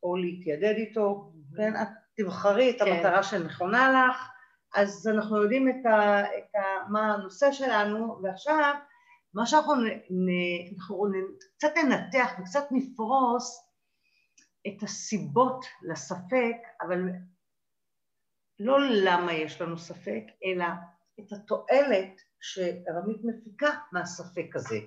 או 0.03 0.15
להתיידד 0.15 0.75
איתו, 0.77 1.31
כן? 1.57 1.73
את 1.81 1.87
תבחרי 2.17 2.69
את 2.69 2.81
כן. 2.81 2.91
המטרה 2.91 3.23
שנכונה 3.23 4.07
לך, 4.09 4.29
אז 4.75 5.07
אנחנו 5.07 5.43
יודעים 5.43 5.69
את 5.69 5.85
ה, 5.85 6.21
את 6.21 6.55
ה, 6.55 6.89
מה 6.89 7.13
הנושא 7.13 7.51
שלנו, 7.51 8.19
ועכשיו 8.23 8.73
מה 9.33 9.45
שאנחנו 9.45 9.75
נ, 9.75 9.85
נ, 10.09 10.29
אנחנו 10.77 11.07
נ, 11.07 11.11
קצת 11.57 11.71
ננתח 11.77 12.33
וקצת 12.39 12.63
נפרוס 12.71 13.62
את 14.67 14.83
הסיבות 14.83 15.65
לספק, 15.81 16.55
אבל 16.81 16.99
לא 18.59 18.77
למה 18.89 19.33
יש 19.33 19.61
לנו 19.61 19.77
ספק, 19.77 20.23
אלא 20.45 20.65
את 21.19 21.31
התועלת 21.31 22.21
שרמית 22.41 23.21
מפיקה 23.23 23.69
מהספק 23.91 24.55
הזה. 24.55 24.79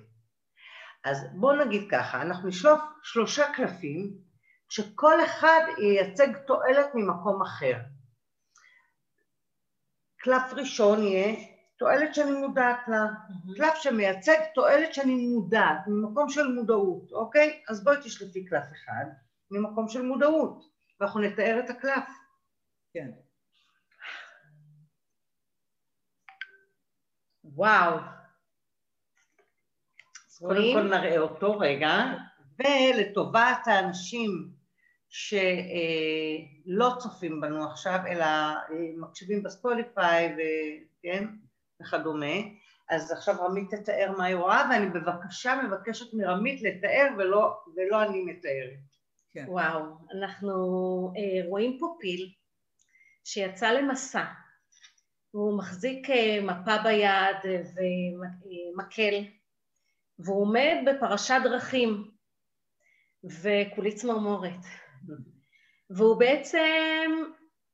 אז 1.03 1.17
בואו 1.35 1.65
נגיד 1.65 1.87
ככה, 1.91 2.21
אנחנו 2.21 2.47
נשלוף 2.47 2.81
שלושה 3.03 3.53
קלפים, 3.53 4.17
שכל 4.69 5.25
אחד 5.25 5.59
ייצג 5.77 6.37
תועלת 6.47 6.87
ממקום 6.95 7.41
אחר. 7.41 7.77
קלף 10.17 10.53
ראשון 10.53 11.03
יהיה 11.03 11.35
תועלת 11.77 12.15
שאני 12.15 12.31
מודעת 12.31 12.79
לה, 12.87 13.05
mm-hmm. 13.05 13.57
קלף 13.57 13.75
שמייצג 13.75 14.37
תועלת 14.55 14.93
שאני 14.93 15.27
מודעת, 15.27 15.79
ממקום 15.87 16.29
של 16.29 16.47
מודעות, 16.47 17.11
אוקיי? 17.11 17.63
אז 17.69 17.83
בואי 17.83 17.97
תשלפי 18.03 18.45
קלף 18.45 18.65
אחד 18.73 19.05
ממקום 19.51 19.89
של 19.89 20.01
מודעות, 20.01 20.63
ואנחנו 20.99 21.19
נתאר 21.19 21.59
את 21.59 21.69
הקלף. 21.69 22.09
כן. 22.93 23.11
וואו, 27.43 27.99
קודם 30.39 30.73
כל 30.73 30.83
נראה 30.83 31.17
אותו 31.17 31.59
רגע, 31.59 31.93
ולטובת 32.59 33.59
האנשים 33.65 34.51
שלא 35.09 36.89
צופים 36.97 37.41
בנו 37.41 37.65
עכשיו, 37.71 37.99
אלא 38.07 38.25
מקשיבים 38.97 39.43
בספוטיפיי 39.43 40.35
וכן, 40.35 41.25
וכדומה, 41.81 42.35
אז 42.89 43.11
עכשיו 43.11 43.35
רמית 43.41 43.75
תתאר 43.75 44.13
מה 44.17 44.25
היא 44.25 44.35
רואה, 44.35 44.69
ואני 44.69 44.89
בבקשה 44.89 45.61
מבקשת 45.63 46.13
מרמית 46.13 46.61
לתאר 46.61 47.07
ולא, 47.17 47.63
ולא 47.75 48.03
אני 48.03 48.23
מתארת. 48.23 48.96
כן. 49.37 49.45
וואו, 49.47 49.81
אנחנו 50.11 50.53
אה, 51.17 51.49
רואים 51.49 51.77
פה 51.79 51.95
פיל 51.99 52.33
שיצא 53.23 53.71
למסע, 53.71 54.23
הוא 55.31 55.57
מחזיק 55.57 56.09
אה, 56.09 56.39
מפה 56.41 56.77
ביד 56.83 57.35
ומקל, 57.75 59.23
והוא 60.19 60.41
עומד 60.41 60.75
בפרשת 60.85 61.39
דרכים, 61.43 62.11
וכולי 63.23 63.95
צמרמורת. 63.95 64.65
והוא 65.89 66.19
בעצם, 66.19 67.11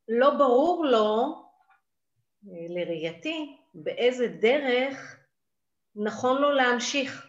לא 0.08 0.30
ברור 0.38 0.86
לו, 0.86 1.44
אה, 2.48 2.68
לראייתי, 2.70 3.58
באיזה 3.74 4.28
דרך 4.28 5.18
נכון 5.96 6.42
לו 6.42 6.52
להמשיך. 6.52 7.28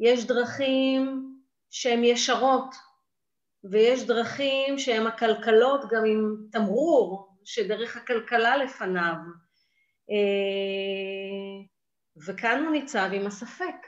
יש 0.00 0.26
דרכים 0.26 1.34
שהן 1.70 2.04
ישרות, 2.04 2.74
ויש 3.64 4.06
דרכים 4.06 4.78
שהן 4.78 5.06
עקלקלות 5.06 5.80
גם 5.90 6.04
עם 6.06 6.36
תמרור 6.52 7.36
שדרך 7.44 7.96
הכלכלה 7.96 8.56
לפניו. 8.56 9.14
אה, 10.10 11.66
וכאן 12.26 12.64
הוא 12.64 12.72
ניצב 12.72 13.10
עם 13.12 13.26
הספק, 13.26 13.86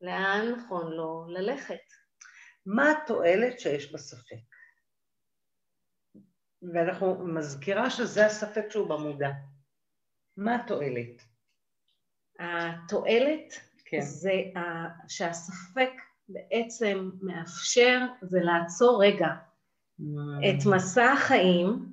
לאן 0.00 0.52
נכון 0.56 0.92
לו 0.92 1.26
ללכת. 1.28 1.82
מה 2.66 2.90
התועלת 2.90 3.60
שיש 3.60 3.92
בספק? 3.92 4.56
ואנחנו 6.62 7.26
מזכירה 7.26 7.90
שזה 7.90 8.26
הספק 8.26 8.64
שהוא 8.70 8.88
במודע. 8.88 9.30
מה 10.36 10.54
התועלת? 10.54 11.22
התועלת 12.38 13.54
כן. 13.84 14.00
זה 14.00 14.32
שהספק 15.08 15.92
בעצם 16.28 17.10
מאפשר 17.22 18.00
זה 18.22 18.38
לעצור 18.42 19.04
רגע 19.04 19.28
mm. 20.00 20.04
את 20.48 20.66
מסע 20.66 21.12
החיים, 21.12 21.86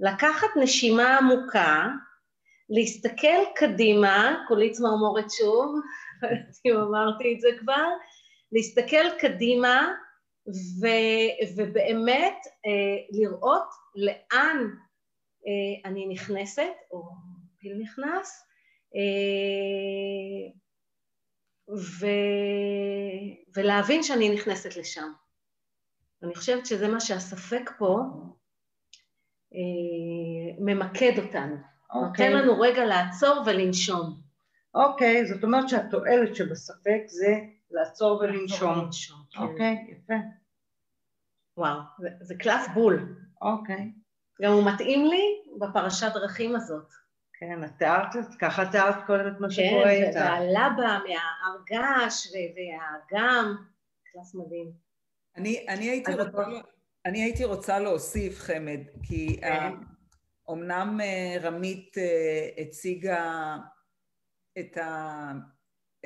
לקחת 0.00 0.48
נשימה 0.62 1.18
עמוקה, 1.18 1.88
להסתכל 2.68 3.38
קדימה, 3.54 4.44
כולי 4.48 4.70
צמרמורת 4.70 5.30
שוב, 5.30 5.80
אם 6.66 6.76
אמרתי 6.76 7.34
את 7.34 7.40
זה 7.40 7.48
כבר, 7.60 7.88
להסתכל 8.52 9.18
קדימה 9.18 9.92
ו, 10.80 10.86
ובאמת 11.56 12.36
אה, 12.66 13.20
לראות 13.20 13.68
לאן 13.94 14.66
אה, 15.46 15.90
אני 15.90 16.06
נכנסת, 16.06 16.72
או 16.90 17.02
פיל 17.58 17.78
נכנס, 17.82 18.46
אה, 18.94 20.61
ו... 21.76 22.06
ולהבין 23.56 24.02
שאני 24.02 24.34
נכנסת 24.34 24.76
לשם. 24.76 25.12
אני 26.22 26.34
חושבת 26.34 26.66
שזה 26.66 26.88
מה 26.88 27.00
שהספק 27.00 27.70
פה 27.78 27.98
אה, 29.54 30.56
ממקד 30.58 31.18
אותנו. 31.18 31.56
אוקיי. 31.90 32.28
נותן 32.28 32.32
לנו 32.32 32.60
רגע 32.60 32.84
לעצור 32.84 33.42
ולנשום. 33.46 34.20
אוקיי, 34.74 35.26
זאת 35.26 35.44
אומרת 35.44 35.68
שהתועלת 35.68 36.36
שבספק 36.36 37.02
זה 37.06 37.34
לעצור 37.70 38.20
ולנשום. 38.20 38.88
כן. 39.30 39.40
אוקיי, 39.42 39.76
יפה. 39.90 40.14
וואו, 41.56 41.78
זה, 41.98 42.08
זה 42.20 42.34
קלף 42.38 42.68
בול. 42.74 43.16
אוקיי. 43.42 43.92
גם 44.42 44.52
הוא 44.52 44.64
מתאים 44.74 45.06
לי 45.06 45.22
בפרשת 45.58 46.12
דרכים 46.14 46.56
הזאת. 46.56 46.92
כן, 47.42 47.64
את 47.64 47.70
תיארת, 47.78 48.08
ככה 48.38 48.66
תיארת 48.70 49.06
קודם 49.06 49.26
את 49.26 49.40
מה 49.40 49.48
כן, 49.48 49.52
שקורה 49.52 49.90
איתה. 49.90 50.20
כן, 50.20 50.26
והלבה 50.26 50.98
מהרגש 50.98 52.28
והאגם, 52.32 53.56
קלאס 54.12 54.34
מדהים. 54.34 54.72
אני, 55.36 55.66
אני, 55.68 55.90
הייתי 55.90 56.12
רוצה, 56.12 56.42
אני 57.06 57.22
הייתי 57.22 57.44
רוצה 57.44 57.78
להוסיף, 57.78 58.38
חמד, 58.38 58.80
כי 59.02 59.40
כן. 59.40 59.72
אומנם 60.48 61.00
אה, 61.02 61.36
רמית 61.42 61.98
אה, 61.98 62.48
הציגה 62.62 63.56
את 64.58 64.76
ה... 64.76 65.32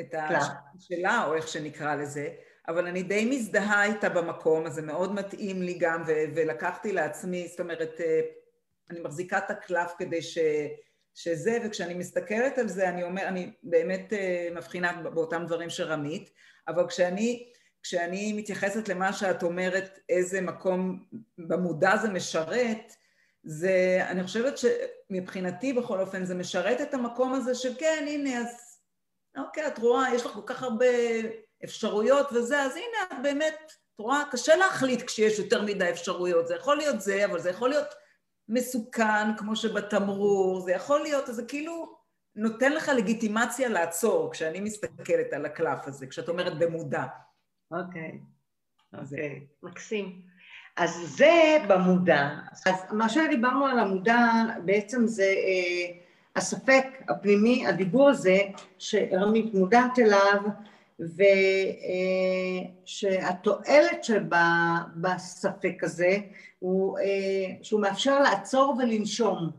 את 0.00 0.14
השאלה, 0.14 1.24
או 1.26 1.34
איך 1.34 1.48
שנקרא 1.48 1.94
לזה, 1.94 2.28
אבל 2.68 2.86
אני 2.86 3.02
די 3.02 3.24
מזדהה 3.30 3.84
איתה 3.84 4.08
במקום, 4.08 4.66
אז 4.66 4.74
זה 4.74 4.82
מאוד 4.82 5.14
מתאים 5.14 5.62
לי 5.62 5.78
גם, 5.78 6.02
ולקחתי 6.06 6.92
לעצמי, 6.92 7.48
זאת 7.48 7.60
אומרת, 7.60 8.00
אה, 8.00 8.20
אני 8.90 9.00
מחזיקה 9.00 9.38
את 9.38 9.50
הקלף 9.50 9.92
כדי 9.98 10.22
ש... 10.22 10.38
שזה, 11.16 11.58
וכשאני 11.64 11.94
מסתכלת 11.94 12.58
על 12.58 12.68
זה, 12.68 12.88
אני 12.88 13.02
אומר, 13.02 13.28
אני 13.28 13.50
באמת 13.62 14.12
uh, 14.12 14.56
מבחינה 14.56 14.92
באותם 15.02 15.44
דברים 15.46 15.70
שרמית, 15.70 16.30
אבל 16.68 16.88
כשאני, 16.88 17.52
כשאני 17.82 18.32
מתייחסת 18.32 18.88
למה 18.88 19.12
שאת 19.12 19.42
אומרת, 19.42 19.98
איזה 20.08 20.40
מקום 20.40 21.04
במודע 21.38 21.96
זה 21.96 22.08
משרת, 22.08 22.92
זה, 23.42 23.98
אני 24.08 24.22
חושבת 24.22 24.54
שמבחינתי 24.58 25.72
בכל 25.72 26.00
אופן 26.00 26.24
זה 26.24 26.34
משרת 26.34 26.80
את 26.80 26.94
המקום 26.94 27.34
הזה 27.34 27.54
של 27.54 27.74
כן, 27.78 28.04
הנה, 28.08 28.38
אז 28.38 28.80
אוקיי, 29.36 29.66
את 29.66 29.78
רואה, 29.78 30.14
יש 30.14 30.26
לך 30.26 30.32
כל 30.32 30.46
כך 30.46 30.62
הרבה 30.62 30.86
אפשרויות 31.64 32.32
וזה, 32.32 32.62
אז 32.62 32.72
הנה, 32.72 33.02
את 33.02 33.22
באמת, 33.22 33.72
את 33.94 34.00
רואה, 34.00 34.22
קשה 34.30 34.56
להחליט 34.56 35.02
כשיש 35.06 35.38
יותר 35.38 35.62
מדי 35.62 35.90
אפשרויות, 35.90 36.48
זה 36.48 36.54
יכול 36.54 36.76
להיות 36.76 37.00
זה, 37.00 37.24
אבל 37.24 37.40
זה 37.40 37.50
יכול 37.50 37.68
להיות 37.68 37.86
מסוכן, 38.48 39.36
כמו 39.36 39.56
שבתמרור, 39.56 40.60
זה 40.60 40.72
יכול 40.72 41.00
להיות, 41.00 41.28
אז 41.28 41.36
זה 41.36 41.42
כאילו 41.48 41.96
נותן 42.36 42.72
לך 42.72 42.90
לגיטימציה 42.96 43.68
לעצור 43.68 44.32
כשאני 44.32 44.60
מסתכלת 44.60 45.32
על 45.32 45.46
הקלף 45.46 45.86
הזה, 45.86 46.06
כשאת 46.06 46.28
אומרת 46.28 46.58
במודע. 46.58 47.04
אוקיי, 47.70 48.20
אוקיי. 48.92 49.46
מקסים. 49.62 50.22
אז 50.76 50.90
זה 51.16 51.58
במודע. 51.68 52.28
אז 52.66 52.74
מה 52.92 53.08
שדיברנו 53.08 53.66
על 53.66 53.78
המודע 53.78 54.18
בעצם 54.64 55.06
זה 55.06 55.22
אה, 55.22 55.98
הספק 56.36 56.84
הפנימי, 57.08 57.66
הדיבור 57.66 58.08
הזה 58.08 58.38
שרמית 58.78 59.54
מודעת 59.54 59.98
אליו, 59.98 60.42
ושהתועלת 62.84 64.04
שבספק 64.04 65.82
הזה 65.82 66.18
הוא 66.58 66.98
אה, 66.98 67.54
שהוא 67.62 67.80
מאפשר 67.80 68.20
לעצור 68.20 68.74
ולנשום. 68.78 69.50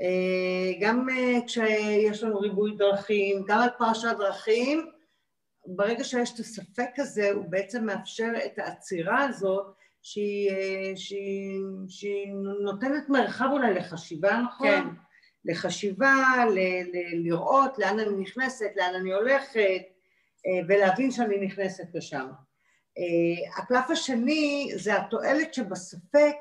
אה, 0.00 0.72
גם 0.80 1.08
אה, 1.10 1.38
כשיש 1.46 2.22
לנו 2.22 2.38
ריבוי 2.40 2.76
דרכים, 2.76 3.44
גם 3.48 3.60
על 3.60 3.68
פרשת 3.78 4.16
דרכים, 4.18 4.90
ברגע 5.66 6.04
שיש 6.04 6.34
את 6.34 6.38
הספק 6.38 6.90
הזה, 6.98 7.30
הוא 7.30 7.44
בעצם 7.48 7.86
מאפשר 7.86 8.32
את 8.46 8.58
העצירה 8.58 9.24
הזאת 9.24 9.66
שהיא, 10.02 10.50
שהיא, 10.96 11.60
שהיא 11.88 12.32
נותנת 12.62 13.08
מרחב 13.08 13.48
אולי 13.52 13.74
לחשיבה, 13.74 14.40
נכון? 14.46 14.68
כן. 14.68 15.07
לחשיבה, 15.44 16.44
ל, 16.50 16.58
ל, 16.58 17.24
לראות 17.24 17.78
לאן 17.78 17.98
אני 17.98 18.22
נכנסת, 18.22 18.70
לאן 18.76 18.94
אני 18.94 19.12
הולכת, 19.12 19.82
ולהבין 20.68 21.10
שאני 21.10 21.46
נכנסת 21.46 21.94
לשם. 21.94 22.28
אה, 22.98 23.58
הקלף 23.58 23.90
השני 23.90 24.70
זה 24.76 24.96
התועלת 24.96 25.54
שבספק, 25.54 26.36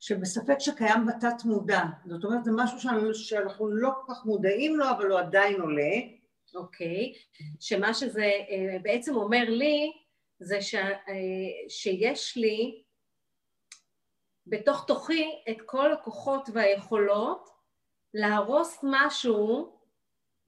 שבספק 0.00 0.58
שקיים 0.58 1.06
בתת 1.06 1.44
מודע. 1.44 1.82
זאת 2.06 2.24
אומרת, 2.24 2.44
זה 2.44 2.50
משהו 2.54 2.80
שאנחנו, 2.80 3.14
שאנחנו 3.14 3.68
לא 3.68 3.90
כל 3.94 4.14
כך 4.14 4.24
מודעים 4.24 4.76
לו, 4.76 4.90
אבל 4.90 5.10
הוא 5.10 5.18
עדיין 5.18 5.60
עולה. 5.60 5.92
אוקיי, 6.54 7.12
okay. 7.12 7.44
שמה 7.60 7.94
שזה 7.94 8.24
אה, 8.24 8.76
בעצם 8.82 9.14
אומר 9.14 9.44
לי, 9.48 9.92
זה 10.38 10.62
ש, 10.62 10.74
אה, 10.74 11.04
שיש 11.68 12.36
לי 12.36 12.82
בתוך 14.46 14.84
תוכי 14.86 15.42
את 15.50 15.56
כל 15.66 15.92
הכוחות 15.92 16.48
והיכולות 16.52 17.48
להרוס 18.14 18.78
משהו 18.82 19.72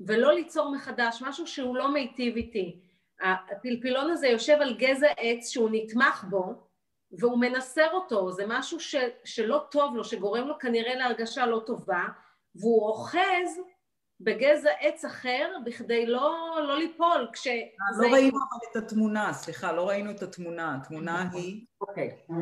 ולא 0.00 0.32
ליצור 0.32 0.74
מחדש, 0.74 1.22
משהו 1.26 1.46
שהוא 1.46 1.76
לא 1.76 1.92
מיטיב 1.92 2.36
איתי. 2.36 2.80
הפלפילון 3.50 4.10
הזה 4.10 4.26
יושב 4.28 4.58
על 4.60 4.76
גזע 4.78 5.10
עץ 5.16 5.48
שהוא 5.48 5.70
נתמך 5.72 6.24
בו 6.30 6.54
והוא 7.18 7.38
מנסר 7.38 7.90
אותו, 7.92 8.32
זה 8.32 8.44
משהו 8.48 8.80
ש, 8.80 8.94
שלא 9.24 9.66
טוב 9.70 9.96
לו, 9.96 10.04
שגורם 10.04 10.48
לו 10.48 10.58
כנראה 10.58 10.94
להרגשה 10.94 11.46
לא 11.46 11.62
טובה 11.66 12.04
והוא 12.54 12.88
אוחז 12.88 13.60
בגזע 14.20 14.70
עץ 14.80 15.04
אחר 15.04 15.56
בכדי 15.64 16.06
לא, 16.06 16.58
לא 16.62 16.78
ליפול 16.78 17.28
כש... 17.32 17.46
לא 17.46 18.12
ראינו 18.12 18.38
אבל 18.38 18.58
את 18.70 18.76
התמונה, 18.76 19.32
סליחה, 19.32 19.72
לא 19.72 19.88
ראינו 19.88 20.10
את 20.10 20.22
התמונה, 20.22 20.76
התמונה 20.76 21.24
נכון. 21.24 21.40
היא... 21.40 21.66
אוקיי. 21.80 22.10
אה, 22.30 22.36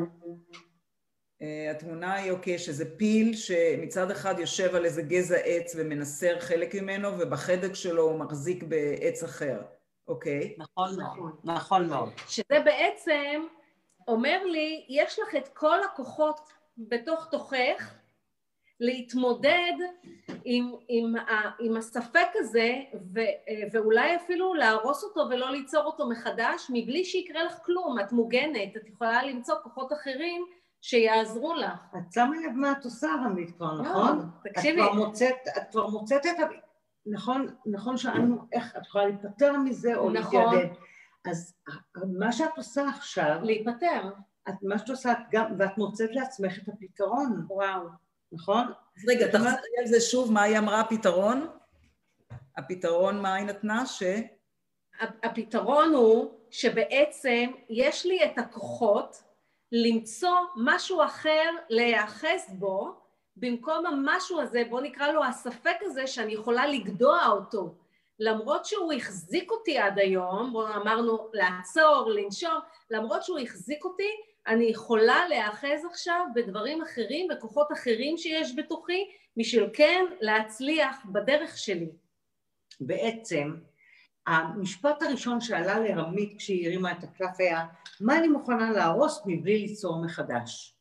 התמונה 1.71 2.15
היא 2.15 2.31
אוקיי, 2.31 2.59
שזה 2.59 2.97
פיל 2.97 3.37
שמצד 3.37 4.11
אחד 4.11 4.39
יושב 4.39 4.75
על 4.75 4.85
איזה 4.85 5.03
גזע 5.03 5.37
עץ 5.37 5.77
ומנסר 5.79 6.41
חלק 6.41 6.75
ממנו 6.75 7.09
ובחדק 7.19 7.75
שלו 7.75 8.03
הוא 8.03 8.19
מחזיק 8.19 8.63
בעץ 8.63 9.23
אחר. 9.23 9.63
אוקיי. 10.09 10.55
נכון 10.59 10.97
מאוד, 10.97 11.41
נכון 11.45 11.89
מאוד. 11.89 12.09
שזה 12.29 12.61
בעצם 12.65 13.43
אומר 14.09 14.45
לי, 14.45 14.87
יש 14.89 15.19
לך 15.19 15.37
את 15.37 15.49
כל 15.49 15.85
הכוחות 15.85 16.41
בתוך 16.79 17.29
תוכך 17.31 17.95
להתמודד 18.81 19.73
עם, 20.45 20.73
עם, 20.89 21.17
ה, 21.17 21.51
עם 21.61 21.77
הספק 21.77 22.29
הזה 22.35 22.75
ו, 23.15 23.21
ואולי 23.73 24.17
אפילו 24.17 24.55
להרוס 24.55 25.05
אותו 25.05 25.21
ולא 25.31 25.51
ליצור 25.51 25.83
אותו 25.85 26.09
מחדש 26.09 26.67
מבלי 26.71 27.05
שיקרה 27.05 27.45
לך 27.45 27.59
כלום, 27.65 28.01
את 28.01 28.13
מוגנת, 28.13 28.77
את 28.77 28.89
יכולה 28.89 29.23
למצוא 29.23 29.55
כוחות 29.63 29.93
אחרים 29.93 30.47
שיעזרו 30.81 31.55
לך. 31.55 31.95
את 31.97 32.13
שמה 32.13 32.37
לב 32.47 32.53
מה 32.57 32.73
את 32.73 32.85
עושה, 32.85 33.09
רמית, 33.25 33.57
כבר, 33.57 33.73
לא, 33.73 33.83
נכון? 33.83 34.31
תקשיבי. 34.45 34.83
את 34.83 34.89
כבר 34.89 35.07
מוצאת, 35.07 35.37
את 35.57 35.63
כבר 35.71 35.87
מוצאת 35.87 36.27
את 36.27 36.39
ה... 36.39 36.43
נכון, 37.07 37.47
נכון 37.67 37.97
שאלנו 37.97 38.39
איך 38.53 38.77
את 38.77 38.87
יכולה 38.87 39.07
להיפטר 39.07 39.53
מזה 39.53 39.97
או 39.97 40.11
נכון. 40.11 40.55
להתיידד. 40.55 40.75
אז 41.31 41.55
מה 42.19 42.33
שאת 42.33 42.57
עושה 42.57 42.89
עכשיו... 42.89 43.39
להיפטר. 43.43 44.11
את, 44.49 44.55
מה 44.63 44.79
שאת 44.79 44.91
עושה, 44.91 45.13
את 45.13 45.19
גם, 45.31 45.55
ואת 45.59 45.79
מוצאת 45.79 46.11
לעצמך 46.13 46.59
את 46.59 46.69
הפתרון. 46.69 47.47
וואו. 47.49 47.89
נכון? 48.33 48.67
אז 48.97 49.09
רגע, 49.09 49.27
תחזרי 49.27 49.79
על 49.81 49.87
זה 49.87 50.01
שוב, 50.01 50.33
מה 50.33 50.43
היא 50.43 50.59
אמרה 50.59 50.81
הפתרון? 50.81 51.47
הפתרון, 52.57 53.23
מה 53.23 53.35
היא 53.35 53.47
נתנה? 53.47 53.87
ש... 53.87 54.03
הפתרון 55.23 55.95
הוא 55.95 56.35
שבעצם 56.51 57.51
יש 57.69 58.07
לי 58.07 58.25
את 58.25 58.39
הכוחות 58.39 59.23
למצוא 59.73 60.37
משהו 60.57 61.05
אחר 61.05 61.51
להיאחז 61.69 62.55
בו 62.59 62.95
במקום 63.37 63.87
המשהו 63.87 64.41
הזה, 64.41 64.63
בוא 64.71 64.81
נקרא 64.81 65.13
לו 65.13 65.25
הספק 65.25 65.77
הזה 65.81 66.07
שאני 66.07 66.33
יכולה 66.33 66.67
לגדוע 66.67 67.27
אותו. 67.27 67.75
למרות 68.19 68.65
שהוא 68.65 68.93
החזיק 68.93 69.51
אותי 69.51 69.79
עד 69.79 69.99
היום, 69.99 70.53
בוא 70.53 70.69
אמרנו 70.69 71.29
לעצור, 71.33 72.11
לנשום, 72.15 72.59
למרות 72.91 73.23
שהוא 73.25 73.39
החזיק 73.39 73.85
אותי, 73.85 74.11
אני 74.47 74.65
יכולה 74.65 75.29
להיאחז 75.29 75.85
עכשיו 75.91 76.25
בדברים 76.35 76.83
אחרים, 76.83 77.29
בכוחות 77.29 77.73
אחרים 77.73 78.17
שיש 78.17 78.57
בתוכי, 78.57 79.11
בשביל 79.37 79.71
כן 79.73 80.05
להצליח 80.21 81.07
בדרך 81.13 81.59
שלי. 81.59 81.89
בעצם, 82.81 83.55
המשפט 84.27 85.03
הראשון 85.03 85.41
שעלה 85.41 85.79
לרמית 85.79 86.39
כשהיא 86.39 86.67
הרימה 86.67 86.93
את 86.93 87.05
הקלף 87.05 87.37
היה, 87.39 87.67
מה 88.01 88.19
אני 88.19 88.29
מוכנה 88.29 88.71
להרוס 88.71 89.23
מבלי 89.27 89.59
ליצור 89.59 90.05
מחדש? 90.05 90.77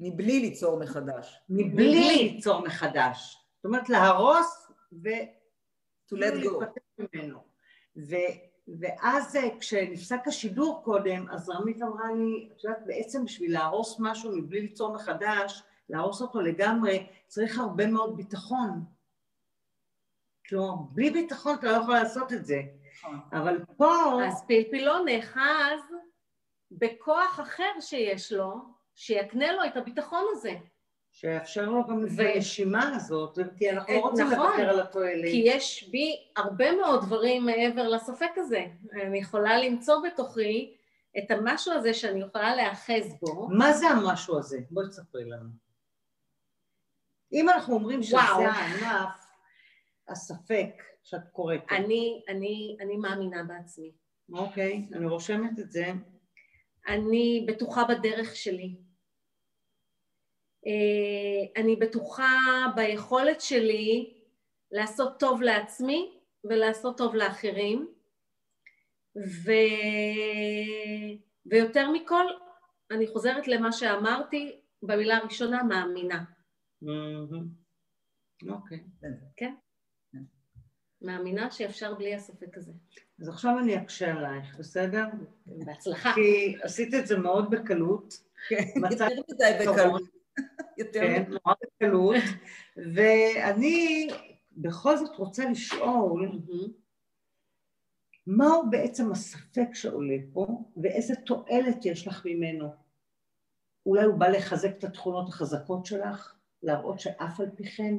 מבלי 0.00 0.40
ליצור 0.40 0.78
מחדש. 0.78 1.40
מבלי 1.48 2.32
ליצור 2.32 2.62
מחדש. 2.62 3.36
זאת 3.56 3.64
אומרת, 3.64 3.88
להרוס 3.88 4.70
ו... 4.92 5.08
to 6.12 6.16
let 6.16 6.44
go. 6.44 6.64
ממנו. 6.98 7.38
ו... 7.96 8.14
ואז 8.80 9.36
אה, 9.36 9.58
כשנפסק 9.60 10.28
השידור 10.28 10.82
קודם, 10.84 11.28
אז 11.30 11.48
רמית 11.50 11.82
אמרה 11.82 12.12
לי, 12.12 12.48
את 12.52 12.64
יודעת, 12.64 12.82
בעצם 12.86 13.24
בשביל 13.24 13.52
להרוס 13.52 13.96
משהו 13.98 14.36
מבלי 14.36 14.60
ליצור 14.60 14.94
מחדש, 14.94 15.62
להרוס 15.88 16.22
אותו 16.22 16.40
לגמרי, 16.40 17.06
צריך 17.26 17.58
הרבה 17.58 17.86
מאוד 17.86 18.16
ביטחון. 18.16 18.84
כלומר, 20.48 20.74
בלי 20.90 21.10
ביטחון 21.10 21.56
אתה 21.58 21.66
לא 21.66 21.76
יכול 21.76 21.94
לעשות 21.94 22.32
את 22.32 22.44
זה. 22.44 22.62
נכון. 22.98 23.20
אבל 23.32 23.64
פה... 23.76 24.18
אז 24.26 24.44
פלפל 24.46 24.84
לא 24.84 25.04
נאחז 25.04 25.80
בכוח 26.70 27.40
אחר 27.40 27.80
שיש 27.80 28.32
לו, 28.32 28.54
שיקנה 28.94 29.52
לו 29.52 29.64
את 29.64 29.76
הביטחון 29.76 30.24
הזה. 30.32 30.54
שיאפשר 31.12 31.68
לו 31.68 31.86
גם 31.86 32.04
את 32.04 32.10
הנשימה 32.18 32.96
הזאת, 32.96 33.38
כי 33.58 33.70
אנחנו 33.70 33.94
לא 33.94 33.98
רוצים 33.98 34.26
נכון, 34.26 34.46
לוותר 34.46 34.68
על 34.68 34.80
התועלת. 34.80 35.24
כי 35.24 35.42
יש 35.46 35.88
בי 35.90 36.16
הרבה 36.36 36.72
מאוד 36.76 37.04
דברים 37.04 37.46
מעבר 37.46 37.88
לספק 37.88 38.30
הזה. 38.36 38.64
אני 38.92 39.18
יכולה 39.18 39.58
למצוא 39.58 40.00
בתוכי 40.06 40.76
את 41.18 41.30
המשהו 41.30 41.72
הזה 41.72 41.94
שאני 41.94 42.20
יכולה 42.20 42.56
להאחז 42.56 43.14
בו. 43.20 43.48
מה 43.48 43.72
זה 43.72 43.88
המשהו 43.88 44.38
הזה? 44.38 44.58
בואי 44.70 44.88
תספרי 44.88 45.24
לנו. 45.24 45.48
אם 47.32 47.48
אנחנו 47.48 47.74
אומרים 47.74 48.02
שזה 48.02 48.20
הענף, 48.20 49.23
הספק 50.08 50.82
שאת 51.04 51.28
קוראת. 51.32 51.60
אני, 51.70 52.22
אני, 52.28 52.76
אני 52.80 52.96
מאמינה 52.96 53.42
בעצמי. 53.44 53.92
אוקיי, 54.32 54.88
אני 54.92 55.06
רושמת 55.06 55.58
את 55.58 55.70
זה. 55.70 55.86
אני 56.88 57.46
בטוחה 57.48 57.82
בדרך 57.84 58.36
שלי. 58.36 58.76
אה, 60.66 61.62
אני 61.62 61.76
בטוחה 61.76 62.32
ביכולת 62.76 63.40
שלי 63.40 64.14
לעשות 64.70 65.20
טוב 65.20 65.42
לעצמי 65.42 66.20
ולעשות 66.44 66.98
טוב 66.98 67.14
לאחרים 67.14 67.88
ו... 69.16 69.52
ויותר 71.46 71.90
מכל 71.90 72.24
אני 72.90 73.06
חוזרת 73.06 73.48
למה 73.48 73.72
שאמרתי 73.72 74.60
במילה 74.82 75.16
הראשונה 75.16 75.62
מאמינה. 75.62 76.24
אוקיי. 78.48 78.84
כן. 79.36 79.54
מאמינה 81.04 81.50
שאפשר 81.50 81.94
בלי 81.94 82.14
הספק 82.14 82.56
הזה. 82.58 82.72
אז 83.20 83.28
עכשיו 83.28 83.58
אני 83.58 83.76
אקשה 83.76 84.12
עלייך, 84.12 84.56
בסדר? 84.58 85.04
בהצלחה. 85.46 86.12
כי 86.14 86.56
עשית 86.62 86.94
את 86.94 87.06
זה 87.06 87.18
מאוד 87.18 87.50
בקלות. 87.50 88.14
כן, 88.48 88.64
יותר 88.90 89.08
מדי 89.30 89.52
בקלות. 89.60 90.02
יותר 90.78 91.00
כן, 91.00 91.24
נורא 91.28 91.54
בקלות, 91.62 92.22
ואני 92.76 94.08
בכל 94.52 94.96
זאת 94.96 95.16
רוצה 95.16 95.50
לשאול 95.50 96.40
מהו 98.26 98.70
בעצם 98.70 99.12
הספק 99.12 99.68
שעולה 99.72 100.16
פה 100.32 100.46
ואיזה 100.76 101.14
תועלת 101.16 101.86
יש 101.86 102.06
לך 102.06 102.26
ממנו? 102.26 102.68
אולי 103.86 104.04
הוא 104.04 104.18
בא 104.18 104.28
לחזק 104.28 104.78
את 104.78 104.84
התכונות 104.84 105.28
החזקות 105.28 105.86
שלך? 105.86 106.34
להראות 106.62 107.00
שאף 107.00 107.40
על 107.40 107.50
פי 107.56 107.64
כן? 107.64 107.96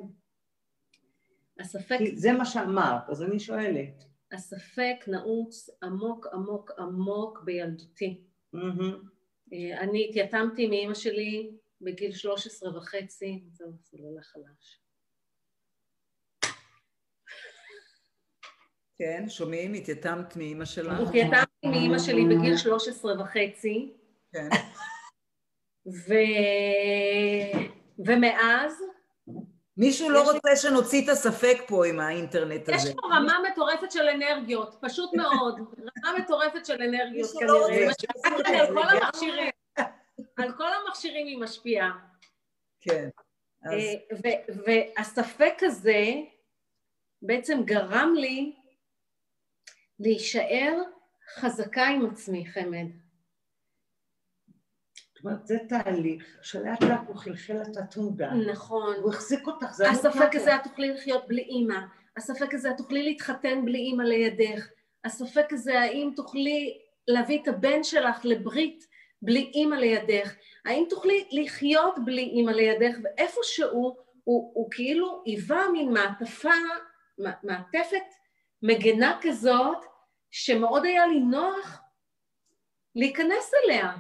הספק... 1.60 1.98
זה 2.16 2.32
מה 2.32 2.46
שאמרת, 2.46 3.10
אז 3.10 3.24
אני 3.24 3.40
שואלת. 3.40 4.04
הספק 4.32 4.96
נעוץ 5.08 5.70
עמוק 5.84 6.28
עמוק 6.34 6.72
עמוק 6.78 7.42
בילדותי. 7.44 8.22
Mm-hmm. 8.56 9.16
אני 9.80 10.08
התייתמתי 10.10 10.68
מאימא 10.68 10.94
שלי 10.94 11.52
בגיל 11.82 12.12
13 12.12 12.78
וחצי, 12.78 13.44
זהו, 13.52 13.72
זה 13.84 13.98
לא 14.00 14.22
חלש. 14.22 14.82
כן, 18.98 19.26
שומעים? 19.30 19.74
התייתמת 19.74 20.36
מאימא 20.36 20.66
שלך? 20.66 21.00
התייתמתי 21.08 21.68
מאימא 21.68 22.00
שלי 22.00 22.26
בגיל 22.26 22.58
13 22.58 23.22
וחצי. 23.22 23.94
כן. 24.34 24.50
ו... 25.88 26.14
ומאז... 28.00 28.82
מישהו 29.78 30.10
לא 30.10 30.32
רוצה 30.32 30.56
שנוציא 30.56 31.04
את 31.04 31.10
הספק 31.10 31.58
פה 31.68 31.86
עם 31.86 32.00
האינטרנט 32.00 32.70
הזה. 32.70 32.90
יש 32.90 32.96
פה 32.96 33.08
רמה 33.08 33.38
מטורפת 33.52 33.92
של 33.92 34.10
אנרגיות, 34.10 34.76
פשוט 34.82 35.14
מאוד. 35.14 35.60
רמה 36.06 36.20
מטורפת 36.20 36.66
של 36.66 36.82
אנרגיות 36.82 37.30
לא 37.42 37.68
כנראה. 37.70 38.60
על 38.60 38.74
כל 38.74 38.90
המכשירים. 38.90 39.50
על 40.36 40.52
כל 40.58 40.68
המכשירים 40.74 41.28
היא 41.28 41.38
משפיעה. 41.38 41.92
כן. 42.82 43.10
אז... 43.64 43.82
והספק 44.66 45.54
הזה 45.62 46.04
בעצם 47.22 47.64
גרם 47.66 48.14
לי 48.16 48.56
להישאר 50.00 50.82
חזקה 51.36 51.86
עם 51.88 52.06
עצמי, 52.06 52.46
חמד. 52.46 52.88
אומרת, 55.26 55.48
זה 55.48 55.58
תהליך 55.70 56.38
שלאט 56.42 56.84
לאט 56.84 57.08
הוא 57.08 57.16
חלחל 57.16 57.54
לתת 57.54 57.98
מודע. 57.98 58.34
נכון. 58.34 58.96
הוא 58.96 59.10
החזיק 59.10 59.48
אותך, 59.48 59.72
זה 59.72 59.90
הספק 59.90 60.36
הזה, 60.36 60.56
את 60.56 60.64
תוכלי 60.64 60.94
לחיות 60.94 61.28
בלי 61.28 61.42
אימא. 61.42 61.80
הספק 62.18 62.54
הזה, 62.54 62.72
את 62.72 62.78
תוכלי 62.78 63.04
להתחתן 63.04 63.66
בלי 63.66 63.78
אימא 63.78 64.04
לידך. 64.04 64.68
הספק 65.06 65.54
הזה, 65.54 65.80
האם 65.80 66.12
תוכלי 66.16 66.78
להביא 67.08 67.42
את 67.42 67.48
הבן 67.48 67.84
שלך 67.84 68.22
לברית 68.24 68.88
בלי 69.22 69.52
אימא 69.54 69.76
לידך? 69.76 70.36
האם 70.66 70.84
תוכלי 70.90 71.28
לחיות 71.32 71.96
בלי 72.06 72.22
אימא 72.22 72.52
לידך? 72.52 72.98
ואיפשהו 73.04 73.96
הוא, 74.24 74.52
הוא 74.54 74.72
כאילו 74.72 75.24
היווה 75.26 75.70
מין 75.72 75.94
מעטפה, 75.94 76.50
מעטפת 77.44 78.06
מגנה 78.62 79.20
כזאת, 79.22 79.86
שמאוד 80.32 80.86
היה 80.86 81.08
לי 81.08 81.20
נוח 81.20 81.82
להיכנס 82.96 83.52
אליה, 83.64 83.92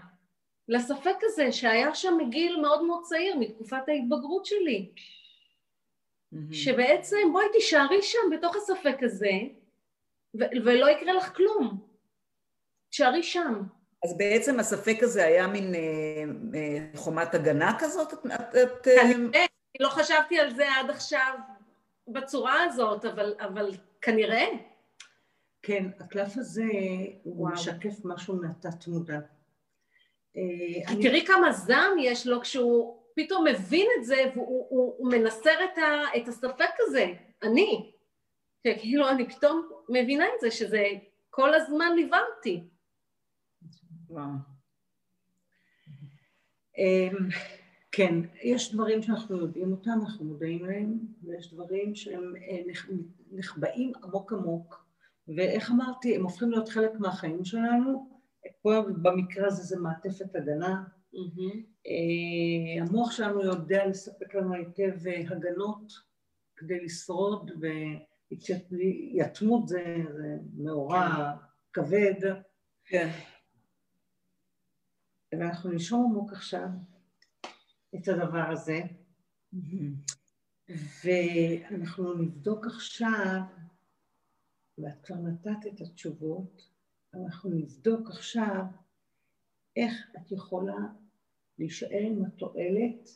לספק 0.69 1.15
הזה 1.21 1.51
שהיה 1.51 1.95
שם 1.95 2.17
מגיל 2.17 2.61
מאוד 2.61 2.83
מאוד 2.83 3.03
צעיר, 3.03 3.37
מתקופת 3.37 3.89
ההתבגרות 3.89 4.45
שלי. 4.45 4.91
Mm-hmm. 6.33 6.53
שבעצם 6.53 7.17
בואי 7.31 7.45
תישארי 7.53 8.01
שם 8.01 8.29
בתוך 8.31 8.55
הספק 8.55 8.97
הזה, 9.01 9.31
ו- 10.39 10.65
ולא 10.65 10.89
יקרה 10.89 11.13
לך 11.13 11.35
כלום. 11.35 11.87
תישארי 12.89 13.23
שם. 13.23 13.61
אז 14.03 14.17
בעצם 14.17 14.59
הספק 14.59 14.97
הזה 15.01 15.25
היה 15.25 15.47
מין 15.47 15.75
אה, 15.75 15.79
אה, 16.55 16.87
חומת 16.95 17.35
הגנה 17.35 17.77
כזאת? 17.79 18.13
את, 18.13 18.25
את, 18.63 18.87
אה, 18.87 19.13
כנראה, 19.13 19.45
לא 19.79 19.89
חשבתי 19.89 20.39
על 20.39 20.55
זה 20.55 20.75
עד 20.75 20.89
עכשיו 20.89 21.33
בצורה 22.07 22.63
הזאת, 22.63 23.05
אבל, 23.05 23.35
אבל 23.39 23.71
כנראה. 24.01 24.45
כן, 25.61 25.85
הקלף 25.99 26.37
הזה 26.37 26.63
הוא 27.23 27.41
וואו. 27.41 27.53
משקף 27.53 27.95
משהו 28.03 28.35
מהתת 28.35 28.87
מודע. 28.87 29.19
אה, 30.37 30.87
כי 30.87 31.01
תראי 31.01 31.25
כמה 31.25 31.51
זעם 31.51 31.97
יש 31.99 32.27
לו 32.27 32.41
כשהוא 32.41 33.05
פתאום 33.15 33.47
מבין 33.47 33.87
את 33.99 34.05
זה 34.05 34.23
והוא 34.35 34.67
הוא, 34.69 34.95
הוא 34.97 35.11
מנסר 35.11 35.63
את, 35.63 35.77
ה, 35.77 36.17
את 36.17 36.27
הספק 36.27 36.69
הזה, 36.79 37.13
אני. 37.43 37.91
כאילו 38.63 39.09
אני 39.09 39.29
פתאום 39.29 39.69
מבינה 39.89 40.25
את 40.25 40.41
זה, 40.41 40.51
שזה 40.51 40.83
כל 41.29 41.53
הזמן 41.53 41.95
ליווה 41.95 42.19
אותי. 42.35 42.63
אמ, 46.77 47.29
כן, 47.91 48.15
יש 48.43 48.73
דברים 48.73 49.01
שאנחנו 49.01 49.37
יודעים 49.37 49.71
אותם, 49.71 49.99
אנחנו 50.03 50.25
מודעים 50.25 50.65
להם, 50.65 50.99
ויש 51.23 51.53
דברים 51.53 51.95
שהם 51.95 52.33
אה, 52.35 52.61
נחבאים 53.31 53.91
עמוק 54.03 54.33
עמוק, 54.33 54.85
ואיך 55.27 55.71
אמרתי, 55.71 56.15
הם 56.15 56.23
הופכים 56.23 56.51
להיות 56.51 56.69
חלק 56.69 56.91
מהחיים 56.99 57.45
שלנו, 57.45 58.14
פה 58.65 58.81
במקרה 59.01 59.47
הזה 59.47 59.63
זה 59.63 59.79
מעטפת 59.79 60.35
הגנה. 60.35 60.83
Mm-hmm. 61.13 61.91
המוח 62.81 63.11
שלנו 63.11 63.43
יודע 63.43 63.87
לספק 63.87 64.35
לנו 64.35 64.53
היטב 64.53 65.07
אה, 65.07 65.23
הגנות 65.29 65.93
כדי 66.55 66.85
לשרוד, 66.85 67.51
ויתמות 68.31 69.67
זה, 69.67 70.03
זה 70.15 70.37
מאורע 70.57 71.09
כן. 71.73 71.81
כבד. 71.81 72.33
כן. 72.85 73.09
ואנחנו 75.31 75.71
נשום 75.71 76.11
עמוק 76.11 76.33
עכשיו 76.33 76.67
את 77.95 78.07
הדבר 78.07 78.51
הזה, 78.51 78.79
mm-hmm. 79.55 80.73
ואנחנו 81.05 82.13
נבדוק 82.13 82.65
עכשיו, 82.65 83.39
ואת 84.77 85.05
כבר 85.05 85.15
נתת 85.15 85.67
את 85.73 85.81
התשובות, 85.81 86.74
אנחנו 87.15 87.49
נבדוק 87.49 88.09
עכשיו 88.09 88.63
איך 89.75 89.93
את 90.17 90.31
יכולה 90.31 90.77
להישאר 91.59 92.01
עם 92.01 92.25
התועלת 92.25 93.09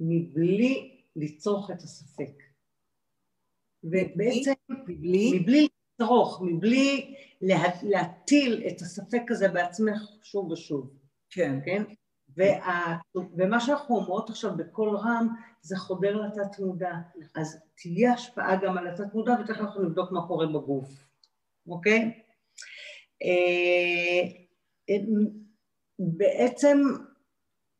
מבלי 0.00 1.02
לצרוך 1.16 1.70
את 1.70 1.82
הספק. 1.82 2.42
ובעצם, 3.84 4.52
מבלי, 4.68 5.40
מבלי 5.40 5.68
לצרוך, 6.00 6.42
מבלי 6.42 7.14
לה, 7.40 7.62
להטיל 7.82 8.62
את 8.68 8.80
הספק 8.80 9.22
הזה 9.30 9.48
בעצמך 9.48 10.02
שוב 10.22 10.50
ושוב. 10.50 10.90
כן. 11.30 11.60
כן? 11.64 11.82
וה, 12.36 12.96
ומה 13.14 13.60
שאנחנו 13.60 13.96
אומרות 13.96 14.30
עכשיו 14.30 14.56
בקול 14.56 14.96
רם 14.96 15.28
זה 15.62 15.76
חודר 15.76 16.16
לתת 16.16 16.58
מודע, 16.58 16.92
אז 17.34 17.58
תהיה 17.74 18.12
השפעה 18.12 18.56
גם 18.62 18.78
על 18.78 18.88
התת 18.88 19.14
מודע 19.14 19.32
ותכף 19.40 19.60
אנחנו 19.60 19.82
נבדוק 19.82 20.12
מה 20.12 20.26
קורה 20.26 20.46
בגוף, 20.46 20.88
אוקיי? 21.68 22.25
אה, 23.22 24.28
בעצם, 25.98 26.78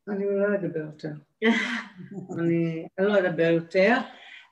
אני 0.07 0.25
לא 0.25 0.55
אדבר 0.55 0.79
יותר, 0.79 1.11
אני, 2.37 2.87
אני 2.99 3.07
לא 3.07 3.19
אדבר 3.19 3.51
יותר, 3.51 3.97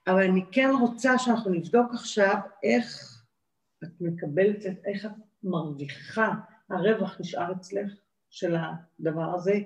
אבל 0.08 0.24
אני 0.24 0.42
כן 0.52 0.70
רוצה 0.82 1.18
שאנחנו 1.18 1.52
נבדוק 1.52 1.94
עכשיו 1.94 2.36
איך 2.64 3.16
את 3.84 3.90
מקבלת, 4.02 4.66
איך 4.86 5.06
את 5.06 5.12
מרוויחה, 5.44 6.34
הרווח 6.70 7.20
נשאר 7.20 7.52
אצלך 7.52 7.92
של 8.30 8.56
הדבר 8.56 9.36
הזה, 9.36 9.60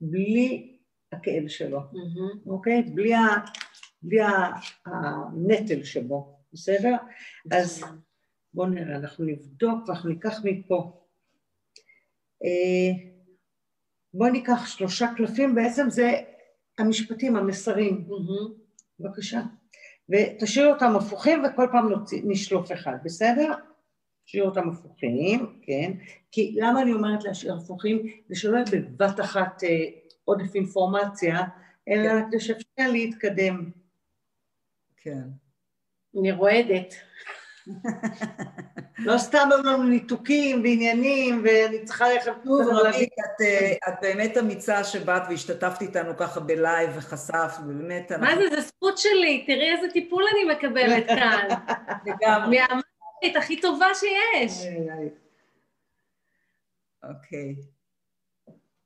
בלי 0.00 0.78
הכאב 1.12 1.48
שלו, 1.48 1.80
mm-hmm. 1.80 2.50
אוקיי? 2.50 2.82
בלי, 2.82 3.14
ה, 3.14 3.20
בלי 4.02 4.18
הנטל 4.86 5.84
שבו, 5.84 6.38
בסדר? 6.52 6.96
אז 7.52 7.84
בואו 8.56 8.68
נראה, 8.68 8.96
אנחנו 8.96 9.24
נבדוק 9.24 9.88
ואנחנו 9.88 10.08
ניקח 10.08 10.40
מפה. 10.44 11.02
אה, 12.44 13.04
בואו 14.14 14.32
ניקח 14.32 14.66
שלושה 14.66 15.06
קלפים, 15.16 15.54
בעצם 15.54 15.90
זה 15.90 16.12
המשפטים, 16.78 17.36
המסרים. 17.36 18.08
בבקשה. 19.00 19.40
ותשאירו 20.08 20.72
אותם 20.72 20.96
הפוכים 20.96 21.44
וכל 21.44 21.66
פעם 21.72 21.88
נוציא, 21.88 22.22
נשלוף 22.24 22.72
אחד, 22.72 22.96
בסדר? 23.04 23.54
תשאירו 24.24 24.48
אותם 24.48 24.68
הפוכים, 24.68 25.60
כן? 25.62 25.92
כי 26.32 26.56
למה 26.60 26.82
אני 26.82 26.92
אומרת 26.92 27.24
להשאיר 27.24 27.54
הפוכים? 27.54 28.06
זה 28.28 28.34
שלא 28.34 28.56
יהיה 28.56 28.64
בבת 28.72 29.20
אחת 29.20 29.64
אה, 29.64 29.84
עודף 30.24 30.54
אינפורמציה, 30.54 31.42
אלא 31.88 32.08
כן. 32.08 32.28
כדי 32.28 32.40
שאפשר 32.40 32.90
להתקדם. 32.92 33.70
כן. 34.96 35.22
אני 36.20 36.32
רועדת. 36.32 36.94
לא 38.98 39.18
סתם 39.18 39.48
היו 39.52 39.62
לנו 39.62 39.82
ניתוקים 39.82 40.62
ועניינים, 40.62 41.42
ואני 41.44 41.84
צריכה 41.84 42.08
ללכת... 42.08 42.30
את, 42.38 43.40
אה, 43.40 43.72
את 43.88 43.94
באמת 44.02 44.38
אמיצה 44.38 44.84
שבאת 44.84 45.22
והשתתפת 45.28 45.82
איתנו 45.82 46.16
ככה 46.16 46.40
בלייב 46.40 46.90
וחשפת, 46.94 47.62
ובאמת... 47.64 48.12
מה. 48.12 48.36
זה, 48.36 48.56
זה 48.56 48.60
זכות 48.60 48.98
שלי, 48.98 49.44
תראי 49.46 49.74
איזה 49.76 49.92
טיפול 49.92 50.24
אני 50.32 50.54
מקבלת 50.54 51.06
כאן. 51.06 51.48
לגמרי. 52.06 52.58
מהמערכת 52.58 53.36
הכי 53.38 53.60
טובה 53.60 53.86
שיש. 53.94 54.66
אוקיי. 57.02 57.54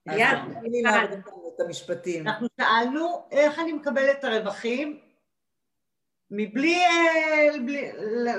יאללה, 0.06 1.04
את 1.54 1.60
המשפטים. 1.60 2.26
אנחנו 2.28 2.46
שאלנו 2.60 3.22
איך 3.30 3.58
אני 3.58 3.72
מקבלת 3.72 4.18
את 4.18 4.24
הרווחים 4.24 5.09
מבלי 6.30 6.74
אה, 6.74 7.58
בלי, 7.64 7.90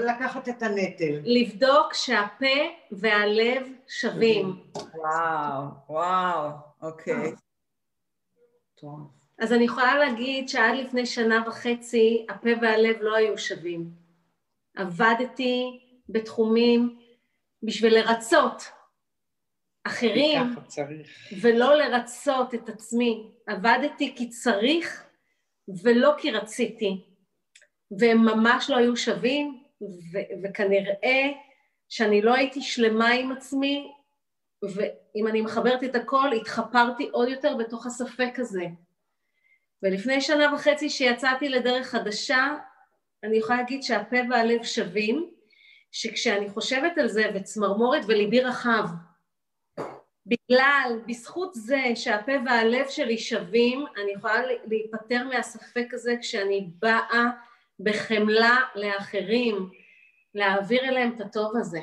לקחת 0.07 0.49
את 0.49 0.63
הנטל. 0.63 1.19
לבדוק 1.23 1.93
שהפה 1.93 2.45
והלב 2.91 3.67
שווים. 3.87 4.63
וואו, 4.95 5.63
וואו, 5.89 6.49
אוקיי. 6.81 7.33
אז 9.39 9.53
אני 9.53 9.63
יכולה 9.63 9.97
להגיד 9.97 10.49
שעד 10.49 10.75
לפני 10.75 11.05
שנה 11.05 11.43
וחצי 11.47 12.25
הפה 12.29 12.49
והלב 12.61 12.95
לא 13.01 13.15
היו 13.15 13.37
שווים. 13.37 13.89
עבדתי 14.75 15.79
בתחומים 16.09 16.99
בשביל 17.63 17.93
לרצות 17.93 18.63
אחרים 19.83 20.55
ולא 21.41 21.75
לרצות 21.75 22.53
את 22.53 22.69
עצמי. 22.69 23.31
עבדתי 23.47 24.15
כי 24.15 24.29
צריך 24.29 25.05
ולא 25.83 26.13
כי 26.17 26.31
רציתי. 26.31 27.10
והם 27.99 28.25
ממש 28.25 28.69
לא 28.69 28.77
היו 28.77 28.97
שווים, 28.97 29.63
ו- 29.81 30.43
וכנראה 30.43 31.31
שאני 31.89 32.21
לא 32.21 32.33
הייתי 32.33 32.61
שלמה 32.61 33.09
עם 33.09 33.31
עצמי, 33.31 33.91
ואם 34.63 35.27
אני 35.27 35.41
מחברת 35.41 35.83
את 35.83 35.95
הכל, 35.95 36.33
התחפרתי 36.33 37.09
עוד 37.11 37.29
יותר 37.29 37.55
בתוך 37.57 37.85
הספק 37.85 38.33
הזה. 38.37 38.65
ולפני 39.83 40.21
שנה 40.21 40.53
וחצי 40.53 40.89
שיצאתי 40.89 41.49
לדרך 41.49 41.87
חדשה, 41.87 42.57
אני 43.23 43.37
יכולה 43.37 43.57
להגיד 43.57 43.83
שהפה 43.83 44.17
והלב 44.29 44.63
שווים, 44.63 45.31
שכשאני 45.91 46.49
חושבת 46.49 46.97
על 46.97 47.07
זה 47.07 47.23
וצמרמורת 47.35 48.01
וליבי 48.07 48.39
רחב, 48.41 48.85
בגלל, 50.25 51.01
בזכות 51.07 51.53
זה 51.53 51.83
שהפה 51.95 52.31
והלב 52.45 52.87
שלי 52.89 53.17
שווים, 53.17 53.85
אני 54.03 54.11
יכולה 54.11 54.41
להיפטר 54.65 55.23
מהספק 55.23 55.87
הזה 55.93 56.15
כשאני 56.21 56.69
באה 56.79 57.29
בחמלה 57.83 58.57
לאחרים, 58.75 59.69
להעביר 60.35 60.81
אליהם 60.83 61.15
את 61.15 61.21
הטוב 61.21 61.57
הזה. 61.57 61.81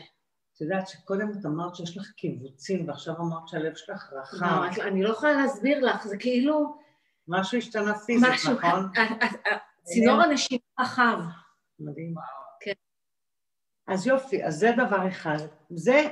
את 0.55 0.61
יודעת 0.61 0.89
שקודם 0.89 1.33
את 1.41 1.47
אמרת 1.47 1.75
שיש 1.75 1.97
לך 1.97 2.11
קיבוצים, 2.11 2.89
ועכשיו 2.89 3.15
אמרת 3.17 3.49
שהלב 3.49 3.75
שלך 3.75 4.13
רחב. 4.13 4.47
לא, 4.47 4.83
אני 4.89 5.03
לא 5.03 5.11
יכולה 5.11 5.33
להסביר 5.33 5.81
לך, 5.81 6.07
זה 6.07 6.17
כאילו... 6.17 6.79
משהו 7.29 7.59
השתנה 7.59 7.95
פיזית, 7.95 8.29
משהו, 8.33 8.53
נכון? 8.53 8.89
צינור 9.83 10.23
הנשימה 10.23 10.61
רחב. 10.81 11.19
מדהים. 11.81 12.15
כן. 12.61 12.73
אז 13.89 14.07
יופי, 14.07 14.45
אז 14.45 14.59
זה 14.59 14.71
דבר 14.77 15.09
אחד. 15.09 15.39
זה, 15.71 16.03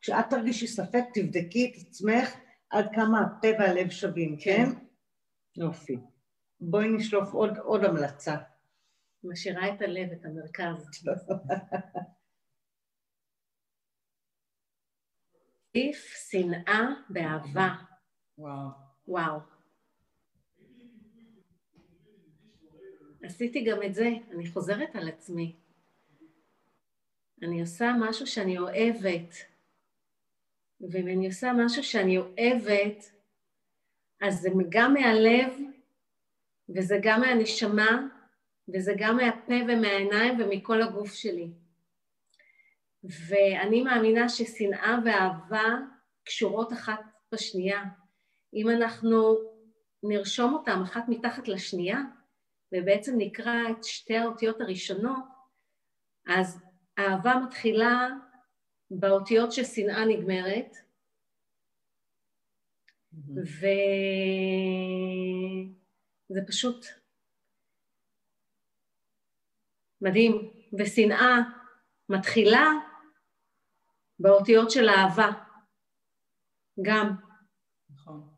כשאת 0.00 0.30
תרגישי 0.30 0.66
ספק, 0.66 1.04
תבדקי 1.14 1.72
את 1.72 1.86
עצמך 1.88 2.34
עד 2.70 2.88
כמה 2.94 3.20
הפה 3.20 3.48
והלב 3.58 3.90
שווים, 3.90 4.36
כן? 4.40 4.66
כן? 4.66 4.70
יופי. 5.56 5.98
בואי 6.60 6.88
נשלוף 6.88 7.32
עוד, 7.32 7.58
עוד 7.58 7.84
המלצה. 7.84 8.36
משאירה 9.24 9.74
את 9.74 9.82
הלב, 9.82 10.12
את 10.12 10.24
המרכז. 10.24 11.00
עדיף 15.70 16.28
שנאה 16.30 16.88
באהבה. 17.08 17.74
וואו. 18.38 18.68
וואו. 19.08 19.38
עשיתי 23.22 23.64
גם 23.64 23.82
את 23.82 23.94
זה, 23.94 24.08
אני 24.30 24.46
חוזרת 24.46 24.96
על 24.96 25.08
עצמי. 25.08 25.56
אני 27.42 27.60
עושה 27.60 27.92
משהו 28.00 28.26
שאני 28.26 28.58
אוהבת, 28.58 29.34
ואם 30.80 31.08
אני 31.08 31.26
עושה 31.26 31.52
משהו 31.64 31.82
שאני 31.84 32.18
אוהבת, 32.18 33.12
אז 34.20 34.40
זה 34.40 34.48
גם 34.68 34.94
מהלב, 34.94 35.52
וזה 36.68 36.98
גם 37.02 37.20
מהנשמה, 37.20 38.11
וזה 38.72 38.92
גם 38.98 39.16
מהפה 39.16 39.54
ומהעיניים 39.68 40.40
ומכל 40.40 40.82
הגוף 40.82 41.14
שלי. 41.14 41.48
ואני 43.04 43.82
מאמינה 43.82 44.28
ששנאה 44.28 44.98
ואהבה 45.04 45.64
קשורות 46.24 46.72
אחת 46.72 47.00
בשנייה. 47.32 47.82
אם 48.54 48.70
אנחנו 48.70 49.36
נרשום 50.02 50.54
אותם 50.54 50.80
אחת 50.82 51.04
מתחת 51.08 51.48
לשנייה, 51.48 51.98
ובעצם 52.72 53.14
נקרא 53.18 53.70
את 53.70 53.84
שתי 53.84 54.16
האותיות 54.16 54.60
הראשונות, 54.60 55.24
אז 56.26 56.60
אהבה 56.98 57.34
מתחילה 57.46 58.08
באותיות 58.90 59.52
ששנאה 59.52 60.04
נגמרת, 60.04 60.76
וזה 66.30 66.40
פשוט 66.46 66.86
מדהים. 70.02 70.50
ושנאה 70.78 71.38
מתחילה 72.08 72.70
באותיות 74.18 74.70
של 74.70 74.88
אהבה, 74.88 75.30
גם. 76.82 77.12
נכון. 77.90 78.28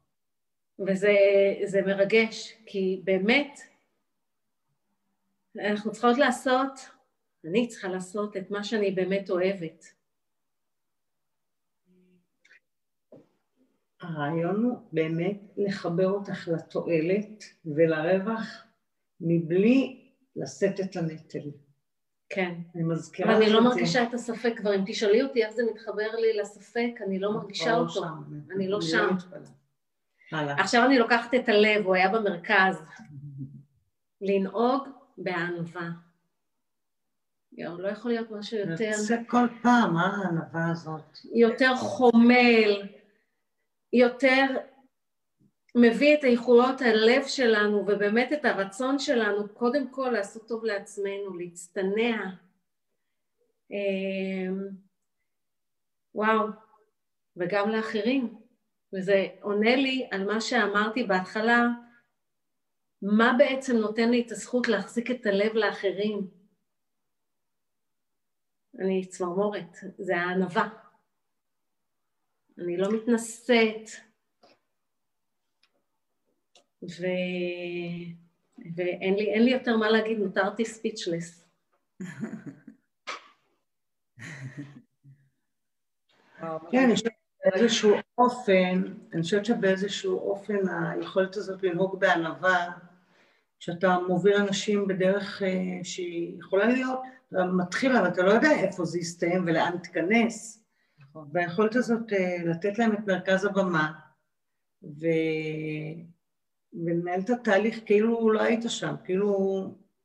וזה 0.78 1.80
מרגש, 1.86 2.52
כי 2.66 3.00
באמת 3.04 3.60
אנחנו 5.56 5.92
צריכות 5.92 6.18
לעשות, 6.18 6.70
אני 7.44 7.68
צריכה 7.68 7.88
לעשות 7.88 8.36
את 8.36 8.50
מה 8.50 8.64
שאני 8.64 8.90
באמת 8.90 9.30
אוהבת. 9.30 9.84
הרעיון 14.00 14.64
הוא 14.64 14.88
באמת 14.92 15.40
לחבר 15.56 16.10
אותך 16.10 16.48
לתועלת 16.48 17.44
ולרווח 17.64 18.64
מבלי 19.20 20.03
לשאת 20.36 20.80
את 20.80 20.96
הנטל. 20.96 21.50
כן. 22.28 22.54
אני 22.74 22.82
מזכירה 22.82 23.32
אבל 23.32 23.42
אני 23.42 23.52
לא 23.52 23.64
מרגישה 23.64 24.02
את 24.02 24.14
הספק 24.14 24.52
כבר, 24.56 24.74
אם 24.74 24.82
תשאלי 24.86 25.22
אותי 25.22 25.44
איך 25.44 25.54
זה 25.54 25.62
מתחבר 25.72 26.16
לי 26.16 26.36
לספק, 26.40 26.90
אני 27.06 27.18
לא 27.18 27.32
מרגישה 27.32 27.72
לא 27.72 27.76
אותו. 27.76 28.04
אני 28.56 28.68
לא 28.68 28.80
שם. 28.80 29.08
עכשיו 30.32 30.84
אני 30.86 30.98
לוקחת 30.98 31.34
את 31.34 31.48
הלב, 31.48 31.86
הוא 31.86 31.94
היה 31.94 32.08
במרכז. 32.08 32.82
לנהוג 34.20 34.88
בענווה. 35.18 35.90
יואו, 37.52 37.78
לא 37.78 37.88
יכול 37.88 38.10
להיות 38.10 38.30
משהו 38.30 38.58
יותר... 38.58 38.92
זה 38.92 39.16
כל 39.26 39.46
פעם, 39.62 39.94
מה 39.94 40.16
הענווה 40.16 40.70
הזאת? 40.70 41.18
יותר 41.34 41.76
חומל, 41.76 42.82
יותר 43.92 44.46
מביא 45.76 46.14
את 46.14 46.24
איכויות 46.24 46.80
הלב 46.80 47.26
שלנו 47.26 47.76
ובאמת 47.76 48.32
את 48.32 48.44
הרצון 48.44 48.98
שלנו 48.98 49.54
קודם 49.54 49.90
כל 49.90 50.10
לעשות 50.12 50.48
טוב 50.48 50.64
לעצמנו, 50.64 51.38
להצטנע. 51.38 52.30
אמ, 53.70 54.68
וואו, 56.14 56.46
וגם 57.36 57.68
לאחרים. 57.68 58.44
וזה 58.92 59.26
עונה 59.40 59.76
לי 59.76 60.08
על 60.10 60.26
מה 60.26 60.40
שאמרתי 60.40 61.04
בהתחלה, 61.04 61.62
מה 63.02 63.32
בעצם 63.38 63.76
נותן 63.76 64.10
לי 64.10 64.22
את 64.26 64.32
הזכות 64.32 64.68
להחזיק 64.68 65.10
את 65.10 65.26
הלב 65.26 65.52
לאחרים? 65.54 66.30
אני 68.80 69.06
צמרמורת, 69.08 69.76
זה 69.98 70.16
הענווה. 70.16 70.68
אני 72.58 72.76
לא 72.76 72.88
מתנשאת, 72.92 74.03
ו... 76.90 77.06
ואין 78.76 79.14
לי, 79.14 79.40
לי 79.40 79.50
יותר 79.50 79.76
מה 79.76 79.90
להגיד, 79.90 80.18
נותרתי 80.18 80.64
ספיצ'לס. 80.64 81.44
כן, 86.70 86.84
אני 86.84 86.94
חושבת 86.94 87.12
שבאיזשהו 87.44 87.94
אופן, 88.18 88.82
אני 89.12 89.22
חושבת 89.22 89.44
שבאיזשהו 89.44 90.18
אופן 90.18 90.68
היכולת 90.68 91.36
הזאת 91.36 91.62
לנהוג 91.62 92.00
בענווה, 92.00 92.70
שאתה 93.58 93.98
מוביל 94.08 94.36
אנשים 94.36 94.86
בדרך 94.86 95.42
אה, 95.42 95.84
שהיא 95.84 96.38
יכולה 96.38 96.66
להיות, 96.66 97.00
אתה 97.28 97.44
מתחיל, 97.44 97.96
אבל 97.96 98.08
אתה 98.08 98.22
לא 98.22 98.30
יודע 98.30 98.50
איפה 98.50 98.84
זה 98.84 98.98
יסתיים 98.98 99.44
ולאן 99.46 99.78
תיכנס. 99.82 100.64
נכון. 101.00 101.28
והיכולת 101.32 101.76
הזאת 101.76 102.12
אה, 102.12 102.36
לתת 102.44 102.78
להם 102.78 102.92
את 102.92 103.06
מרכז 103.06 103.44
הבמה, 103.44 103.92
ו... 104.82 105.06
ולנהל 106.74 107.20
את 107.20 107.30
התהליך 107.30 107.80
כאילו 107.86 108.30
לא 108.32 108.42
היית 108.42 108.64
שם, 108.68 108.94
כאילו, 109.04 109.34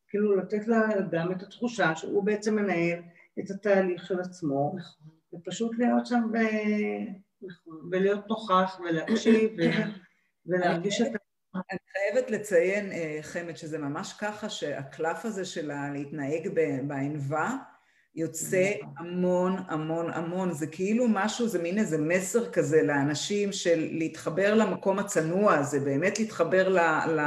כאילו 0.08 0.36
לתת 0.36 0.68
לאדם 0.68 1.32
את 1.32 1.44
התחושה 1.44 1.96
שהוא 1.96 2.24
בעצם 2.24 2.56
מנהל 2.56 3.00
את 3.40 3.50
התהליך 3.50 4.06
של 4.06 4.20
עצמו, 4.20 4.76
נכון. 4.78 5.10
ופשוט 5.34 5.72
להיות 5.78 6.06
שם 6.06 6.22
ו... 6.34 6.38
נכון. 7.42 7.90
ולהיות 7.92 8.28
נוכח 8.30 8.80
ולהקשיב 8.84 9.52
ולהרגיש 10.46 11.02
את 11.02 11.08
ה... 11.08 11.20
אני 11.56 11.80
חייבת 11.92 12.32
לציין, 12.32 12.92
אה, 12.92 13.20
חמד, 13.22 13.58
שזה 13.58 13.78
ממש 13.78 14.14
ככה 14.14 14.50
שהקלף 14.50 15.26
הזה 15.26 15.46
של 15.46 15.72
להתנהג 15.94 16.50
בענווה 16.88 17.58
יוצא 18.20 18.72
המון 18.98 19.56
המון 19.68 20.10
המון, 20.14 20.52
זה 20.52 20.68
כאילו 20.68 21.06
משהו, 21.08 21.48
זה 21.48 21.64
מין 21.64 21.78
איזה 21.78 21.98
מסר 21.98 22.52
כזה 22.52 22.84
לאנשים 22.84 23.52
של 23.52 23.88
להתחבר 23.92 24.56
למקום 24.56 25.00
הצנוע 25.00 25.54
הזה, 25.54 25.80
באמת 25.80 26.20
להתחבר 26.20 26.70
ל, 26.70 26.80
ל, 27.08 27.22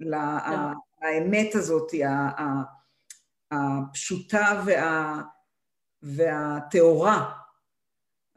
ל, 0.00 0.14
לאמת 1.02 1.54
הזאת, 1.54 1.92
הפשוטה 3.50 4.62
וה, 4.66 5.20
והטהורה. 6.02 7.30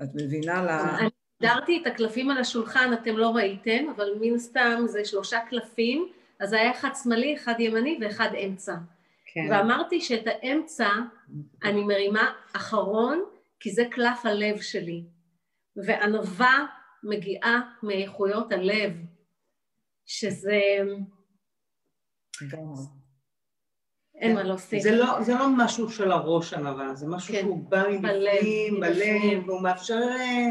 את 0.03 0.09
מבינה? 0.15 0.63
לה... 0.63 0.97
אני 0.99 1.09
הגדרתי 1.41 1.81
את 1.81 1.87
הקלפים 1.87 2.29
על 2.29 2.37
השולחן, 2.37 2.93
אתם 2.93 3.17
לא 3.17 3.35
ראיתם, 3.35 3.85
אבל 3.95 4.09
מן 4.21 4.39
סתם 4.39 4.83
זה 4.85 5.05
שלושה 5.05 5.39
קלפים, 5.49 6.07
אז 6.39 6.53
היה 6.53 6.71
אחד 6.71 6.89
שמאלי, 7.03 7.35
אחד 7.35 7.53
ימני 7.59 7.99
ואחד 8.01 8.29
אמצע. 8.45 8.75
כן. 9.33 9.47
ואמרתי 9.51 10.01
שאת 10.01 10.23
האמצע 10.25 10.89
אני 11.63 11.83
מרימה 11.83 12.31
אחרון, 12.55 13.23
כי 13.59 13.71
זה 13.71 13.83
קלף 13.91 14.25
הלב 14.25 14.61
שלי. 14.61 15.05
וענווה 15.75 16.65
מגיעה 17.03 17.61
מאיכויות 17.83 18.51
הלב, 18.51 18.91
שזה... 20.05 20.59
אין 24.15 24.35
מה 24.35 24.43
להוסיף. 24.43 24.83
זה 24.83 24.91
לא, 24.91 25.23
זה 25.23 25.33
לא 25.33 25.47
משהו 25.57 25.89
של 25.89 26.11
הראש 26.11 26.53
ענווה, 26.53 26.95
זה 26.95 27.07
משהו 27.07 27.33
כן. 27.33 27.41
שהוא 27.41 27.69
בא 27.69 27.83
מבפנים, 27.91 28.79
בלב, 28.79 29.47
והוא 29.47 29.61
מאפשר 29.61 29.99
אה, 29.99 30.49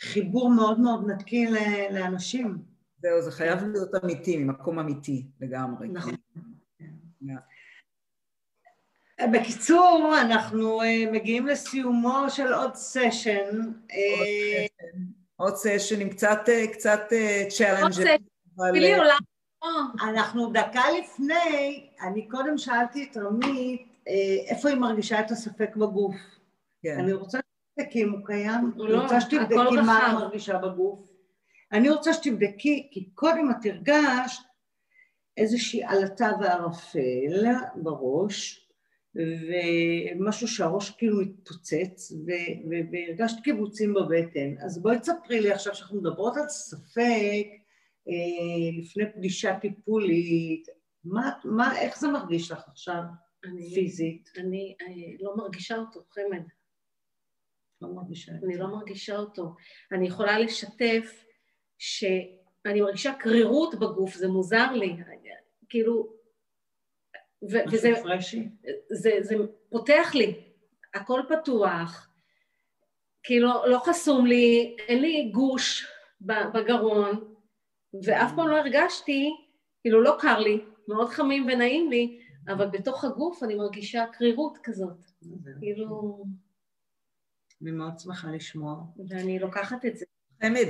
חיבור 0.00 0.50
מאוד 0.50 0.80
מאוד 0.80 1.10
נקי 1.10 1.46
לאנשים. 1.90 2.58
זהו, 2.98 3.22
זה 3.22 3.30
חייב 3.30 3.62
להיות 3.62 4.04
אמיתי, 4.04 4.36
ממקום 4.36 4.78
אמיתי 4.78 5.26
לגמרי. 5.40 5.88
נכון. 5.88 6.14
בקיצור, 9.32 10.14
אנחנו 10.20 10.82
אה, 10.82 10.84
מגיעים 11.12 11.46
לסיומו 11.46 12.24
של 12.28 12.52
עוד 12.52 12.74
סשן. 12.74 13.72
אה, 13.90 14.66
עוד 15.36 15.56
סשן 15.56 16.00
עם 16.00 16.08
קצת, 16.08 16.38
אה, 16.46 16.72
קצת 16.72 17.00
challenge. 17.48 17.82
עוד 17.82 17.92
סשן. 17.92 18.16
אנחנו 20.02 20.52
דקה 20.52 20.82
לפני, 20.98 21.88
אני 22.00 22.28
קודם 22.28 22.58
שאלתי 22.58 23.08
את 23.10 23.16
רמית 23.16 23.86
איפה 24.46 24.68
היא 24.68 24.78
מרגישה 24.78 25.20
את 25.20 25.30
הספק 25.30 25.76
בגוף. 25.76 26.16
כן. 26.82 26.98
אני 26.98 27.12
רוצה 27.12 27.38
שתבדקי 27.38 28.02
אם 28.02 28.12
הוא 28.12 28.26
קיים, 28.26 28.72
אני 28.74 28.92
לא, 28.92 29.02
רוצה 29.02 29.20
שתבדקי 29.20 29.76
מה 29.86 30.06
היא 30.06 30.14
מרגישה 30.14 30.58
בגוף. 30.58 31.10
אני 31.72 31.90
רוצה 31.90 32.12
שתבדקי, 32.12 32.88
כי 32.90 33.10
קודם 33.14 33.50
את 33.50 33.66
הרגשת 33.66 34.42
איזושהי 35.36 35.84
עלטה 35.84 36.30
וערפל 36.40 37.44
בראש, 37.76 38.65
ומשהו 39.16 40.48
שהראש 40.48 40.90
כאילו 40.90 41.20
מתפוצץ, 41.20 42.12
והרגשת 42.92 43.36
קיבוצים 43.44 43.94
בבטן. 43.94 44.54
אז 44.64 44.82
בואי 44.82 44.98
תספרי 44.98 45.40
לי 45.40 45.52
עכשיו 45.52 45.74
שאנחנו 45.74 46.00
מדברות 46.00 46.36
על 46.36 46.48
ספק 46.48 47.46
אה, 48.08 48.80
לפני 48.80 49.04
פגישה 49.12 49.58
טיפולית, 49.60 50.66
מה, 51.04 51.30
מה, 51.44 51.80
איך 51.80 51.98
זה 51.98 52.08
מרגיש 52.08 52.50
לך 52.50 52.68
עכשיו, 52.68 53.02
אני, 53.44 53.74
פיזית? 53.74 54.28
אני 54.36 54.76
אני 54.86 55.16
לא 55.20 55.36
מרגישה 55.36 55.76
אותו, 55.76 56.00
חמד. 56.10 56.42
לא 57.82 57.88
מרגישה 57.88 58.32
אותו. 58.32 58.46
אני 58.46 58.58
לא 58.58 58.66
מרגישה 58.66 59.16
אותו. 59.16 59.54
אני 59.92 60.06
יכולה 60.06 60.38
לשתף 60.38 61.24
שאני 61.78 62.80
מרגישה 62.80 63.12
קרירות 63.18 63.74
בגוף, 63.74 64.14
זה 64.14 64.28
מוזר 64.28 64.72
לי. 64.72 64.96
כאילו, 65.68 66.15
ו- 67.42 67.72
וזה 67.72 67.92
פרשי. 68.02 68.48
זה, 68.92 69.10
זה 69.20 69.34
פותח 69.70 70.10
לי, 70.14 70.34
הכל 70.94 71.20
פתוח, 71.28 72.08
כאילו 73.22 73.48
לא 73.66 73.78
חסום 73.78 74.26
לי, 74.26 74.76
אין 74.78 75.02
לי 75.02 75.30
גוש 75.34 75.86
בגרון, 76.54 77.34
ואף 78.04 78.32
פעם 78.36 78.48
לא 78.48 78.56
הרגשתי, 78.56 79.30
כאילו 79.80 80.02
לא 80.02 80.16
קר 80.20 80.38
לי, 80.38 80.64
מאוד 80.88 81.08
חמים 81.08 81.46
ונעים 81.46 81.90
לי, 81.90 82.20
אבל 82.48 82.66
בתוך 82.66 83.04
הגוף 83.04 83.42
אני 83.42 83.54
מרגישה 83.54 84.04
קרירות 84.12 84.58
כזאת, 84.62 85.04
כאילו... 85.60 86.24
אני 87.62 87.70
מאוד 87.70 87.98
שמחה 87.98 88.30
לשמוע. 88.30 88.84
ואני 89.08 89.38
לוקחת 89.38 89.84
את 89.84 89.96
זה. 89.96 90.04
חמד, 90.42 90.68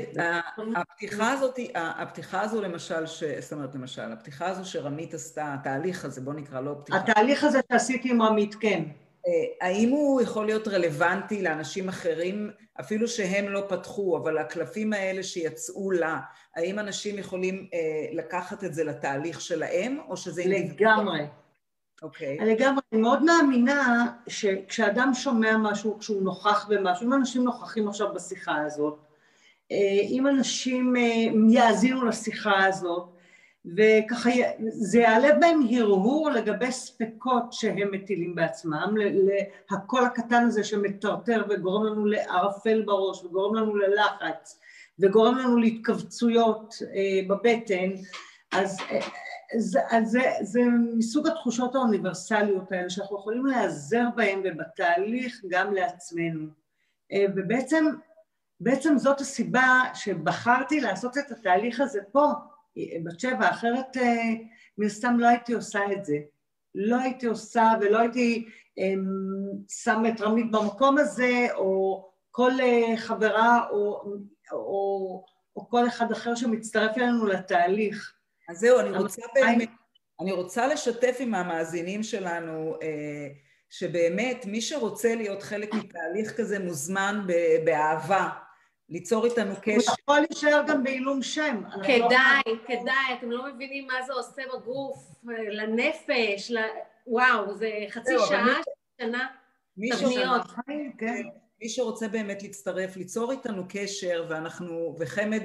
הפתיחה 0.76 1.32
הזאת, 1.32 1.58
הפתיחה 1.74 2.40
הזו 2.40 2.62
למשל, 2.62 3.06
ש... 3.06 3.24
זאת 3.24 3.52
אומרת 3.52 3.74
למשל, 3.74 4.12
הפתיחה 4.12 4.46
הזו 4.46 4.64
שרמית 4.64 5.14
עשתה, 5.14 5.54
התהליך 5.54 6.04
הזה, 6.04 6.20
בוא 6.20 6.34
נקרא 6.34 6.60
לו 6.60 6.80
פתיחה. 6.80 6.98
התהליך 6.98 7.44
הזה 7.44 7.60
שעשיתי 7.72 8.10
עם 8.10 8.22
רמית, 8.22 8.54
כן. 8.54 8.82
אה, 9.26 9.66
האם 9.66 9.88
הוא 9.88 10.20
יכול 10.20 10.46
להיות 10.46 10.68
רלוונטי 10.68 11.42
לאנשים 11.42 11.88
אחרים, 11.88 12.50
אפילו 12.80 13.08
שהם 13.08 13.48
לא 13.48 13.64
פתחו, 13.68 14.18
אבל 14.18 14.38
הקלפים 14.38 14.92
האלה 14.92 15.22
שיצאו 15.22 15.90
לה, 15.90 16.18
האם 16.56 16.78
אנשים 16.78 17.18
יכולים 17.18 17.68
אה, 17.74 17.78
לקחת 18.12 18.64
את 18.64 18.74
זה 18.74 18.84
לתהליך 18.84 19.40
שלהם, 19.40 19.98
או 20.08 20.16
שזה... 20.16 20.42
לגמרי. 20.46 21.26
אוקיי. 22.02 22.38
Okay. 22.40 22.44
לגמרי, 22.44 22.80
אני 22.92 23.00
מאוד 23.00 23.22
מאמינה 23.22 24.06
שכשאדם 24.28 25.14
שומע 25.14 25.56
משהו, 25.56 25.98
כשהוא 25.98 26.22
נוכח 26.22 26.66
במשהו, 26.68 27.06
אם 27.06 27.12
אנשים 27.12 27.44
נוכחים 27.44 27.88
עכשיו 27.88 28.14
בשיחה 28.14 28.56
הזאת, 28.56 29.05
אם 30.10 30.26
אנשים 30.26 30.94
יאזינו 31.50 32.04
לשיחה 32.04 32.64
הזאת, 32.64 33.16
וככה 33.76 34.30
זה 34.58 34.98
יעלה 34.98 35.34
בהם 35.40 35.60
הרהור 35.70 36.30
לגבי 36.30 36.72
ספקות 36.72 37.52
שהם 37.52 37.90
מטילים 37.92 38.34
בעצמם, 38.34 38.94
לקול 39.70 40.04
הקטן 40.04 40.44
הזה 40.44 40.64
שמטרטר 40.64 41.44
וגורם 41.48 41.86
לנו 41.86 42.06
לערפל 42.06 42.82
בראש 42.82 43.24
וגורם 43.24 43.54
לנו 43.54 43.76
ללחץ 43.76 44.60
וגורם 44.98 45.38
לנו 45.38 45.56
להתכווצויות 45.56 46.74
אה, 46.82 47.20
בבטן, 47.28 47.90
אז 48.52 48.78
אה, 48.90 49.00
זה, 49.58 49.80
זה, 50.04 50.20
זה 50.40 50.60
מסוג 50.96 51.26
התחושות 51.26 51.74
האוניברסליות 51.74 52.72
האלה 52.72 52.90
שאנחנו 52.90 53.16
יכולים 53.16 53.46
להיעזר 53.46 54.04
בהן 54.16 54.40
ובתהליך 54.44 55.40
גם 55.48 55.74
לעצמנו. 55.74 56.46
אה, 57.12 57.24
ובעצם 57.36 57.86
בעצם 58.60 58.98
זאת 58.98 59.20
הסיבה 59.20 59.82
שבחרתי 59.94 60.80
לעשות 60.80 61.18
את 61.18 61.30
התהליך 61.30 61.80
הזה 61.80 62.00
פה, 62.12 62.26
בת 63.04 63.20
שבע, 63.20 63.50
אחרת 63.50 63.96
אה, 63.96 64.32
מן 64.78 64.86
הסתם 64.86 65.16
לא 65.18 65.26
הייתי 65.26 65.52
עושה 65.52 65.80
את 65.92 66.04
זה. 66.04 66.16
לא 66.74 66.96
הייתי 66.96 67.26
עושה 67.26 67.72
ולא 67.80 67.98
הייתי 67.98 68.48
אמ, 68.78 69.04
שמה 69.68 70.08
את 70.08 70.20
רמית 70.20 70.50
במקום 70.50 70.98
הזה, 70.98 71.46
או 71.54 72.02
כל 72.30 72.52
אה, 72.60 72.96
חברה 72.96 73.66
או, 73.70 74.02
או, 74.52 75.24
או 75.56 75.68
כל 75.68 75.88
אחד 75.88 76.12
אחר 76.12 76.34
שמצטרף 76.34 76.98
אלינו 76.98 77.26
לתהליך. 77.26 78.12
אז 78.48 78.58
זהו, 78.58 78.80
אני 78.80 78.98
רוצה 78.98 79.22
באמת, 79.34 79.68
אני 80.20 80.32
רוצה 80.32 80.66
לשתף 80.66 81.16
עם 81.20 81.34
המאזינים 81.34 82.02
שלנו 82.02 82.74
אה, 82.82 83.28
שבאמת 83.70 84.46
מי 84.46 84.60
שרוצה 84.60 85.14
להיות 85.14 85.42
חלק 85.42 85.74
מתהליך 85.74 86.36
כזה 86.36 86.58
מוזמן 86.58 87.26
באהבה. 87.64 88.28
ליצור 88.88 89.24
איתנו 89.24 89.54
קשר. 89.62 89.90
הוא 89.90 89.96
יכול 90.00 90.20
להישאר 90.20 90.62
גם 90.66 90.84
בעילום 90.84 91.22
שם. 91.22 91.62
כדאי, 91.82 92.42
לא... 92.46 92.54
כדאי, 92.66 93.14
אתם 93.18 93.30
לא 93.30 93.54
מבינים 93.54 93.86
מה 93.86 93.94
זה 94.06 94.12
עושה 94.12 94.42
בגוף, 94.54 94.98
לנפש, 95.52 96.50
ל... 96.50 96.58
וואו, 97.06 97.54
זה 97.54 97.70
חצי 97.90 98.14
שעה, 98.28 98.60
שנה, 99.00 99.26
תבניות. 99.90 100.42
כן. 100.98 101.22
מי 101.60 101.68
שרוצה 101.68 102.08
באמת 102.08 102.42
להצטרף, 102.42 102.96
ליצור 102.96 103.32
איתנו 103.32 103.62
קשר, 103.68 104.26
ואנחנו, 104.28 104.96
וחמד 104.98 105.42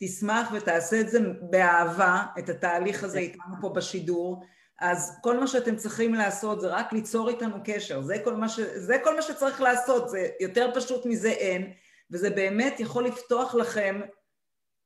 תשמח 0.00 0.52
ותעשה 0.52 1.00
את 1.00 1.08
זה 1.08 1.18
באהבה, 1.50 2.22
את 2.38 2.48
התהליך 2.48 3.04
הזה 3.04 3.18
איתנו 3.18 3.54
פה 3.60 3.68
בשידור, 3.68 4.44
אז 4.80 5.18
כל 5.22 5.40
מה 5.40 5.46
שאתם 5.46 5.76
צריכים 5.76 6.14
לעשות 6.14 6.60
זה 6.60 6.68
רק 6.68 6.92
ליצור 6.92 7.28
איתנו 7.28 7.56
קשר, 7.64 8.02
זה 8.02 8.16
כל 8.24 8.34
מה, 8.34 8.48
ש... 8.48 8.60
זה 8.60 8.98
כל 9.04 9.16
מה 9.16 9.22
שצריך 9.22 9.60
לעשות, 9.60 10.08
זה 10.08 10.28
יותר 10.40 10.70
פשוט 10.74 11.06
מזה 11.06 11.30
אין. 11.30 11.72
וזה 12.12 12.30
באמת 12.30 12.80
יכול 12.80 13.04
לפתוח 13.04 13.54
לכם 13.54 14.00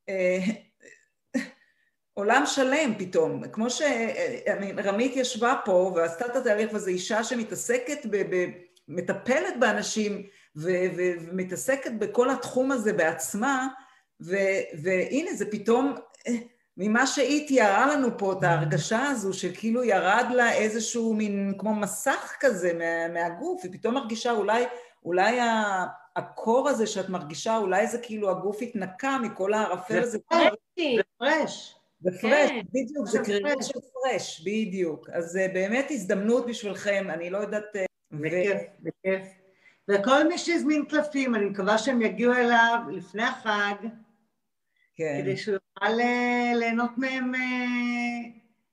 אה, 0.08 0.38
עולם 2.14 2.42
שלם 2.46 2.94
פתאום. 2.98 3.48
כמו 3.48 3.66
שרמית 3.70 5.16
ישבה 5.16 5.54
פה 5.64 5.92
ועשתה 5.96 6.26
את 6.26 6.36
התהליך, 6.36 6.70
וזו 6.74 6.88
אישה 6.88 7.24
שמתעסקת, 7.24 8.06
ב, 8.10 8.16
ב, 8.16 8.50
מטפלת 8.88 9.60
באנשים 9.60 10.26
ו, 10.56 10.70
ו, 10.96 11.02
ומתעסקת 11.20 11.92
בכל 11.92 12.30
התחום 12.30 12.72
הזה 12.72 12.92
בעצמה, 12.92 13.68
ו, 14.20 14.36
והנה 14.82 15.34
זה 15.34 15.50
פתאום, 15.50 15.94
ממה 16.76 17.06
שהיא 17.06 17.48
תיארה 17.48 17.86
לנו 17.86 18.18
פה, 18.18 18.32
את 18.32 18.42
ההרגשה 18.42 19.02
הזו 19.02 19.32
שכאילו 19.32 19.84
ירד 19.84 20.26
לה 20.34 20.52
איזשהו 20.52 21.14
מין 21.14 21.54
כמו 21.58 21.74
מסך 21.74 22.36
כזה 22.40 22.72
מה, 22.72 23.08
מהגוף, 23.08 23.60
היא 23.64 23.72
פתאום 23.72 23.94
מרגישה 23.94 24.30
אולי, 24.30 24.64
אולי 25.04 25.38
הקור 26.16 26.68
הזה 26.68 26.86
שאת 26.86 27.08
מרגישה, 27.08 27.56
אולי 27.56 27.86
זה 27.86 27.98
כאילו 27.98 28.30
הגוף 28.30 28.62
התנקה 28.62 29.18
מכל 29.18 29.54
הערפל 29.54 29.98
הזה. 29.98 30.10
זה 30.10 30.18
פרש. 31.18 31.76
זה 32.00 32.10
פרש, 32.20 32.50
כן. 32.50 32.60
בדיוק, 32.72 33.06
זה 33.06 33.18
קרירה 33.24 33.62
של 33.62 33.80
פרש, 33.92 34.40
בדיוק. 34.40 35.10
אז 35.10 35.24
זה 35.24 35.46
באמת 35.54 35.86
הזדמנות 35.90 36.46
בשבילכם, 36.46 37.06
אני 37.10 37.30
לא 37.30 37.38
יודעת... 37.38 37.76
אה, 37.76 37.84
בכיף, 38.10 38.62
בכיף. 38.80 39.22
וכל 39.88 40.28
מי 40.28 40.38
שהזמין 40.38 40.84
קלפים, 40.84 41.34
אני 41.34 41.44
מקווה 41.44 41.78
שהם 41.78 42.02
יגיעו 42.02 42.32
אליו 42.32 42.78
לפני 42.90 43.22
החג, 43.22 43.74
כן. 44.96 45.20
כדי 45.22 45.36
שהוא 45.36 45.54
יוכל 45.54 46.00
אה, 46.00 46.52
ליהנות 46.54 46.90
מהם 46.96 47.34
אה, 47.34 47.40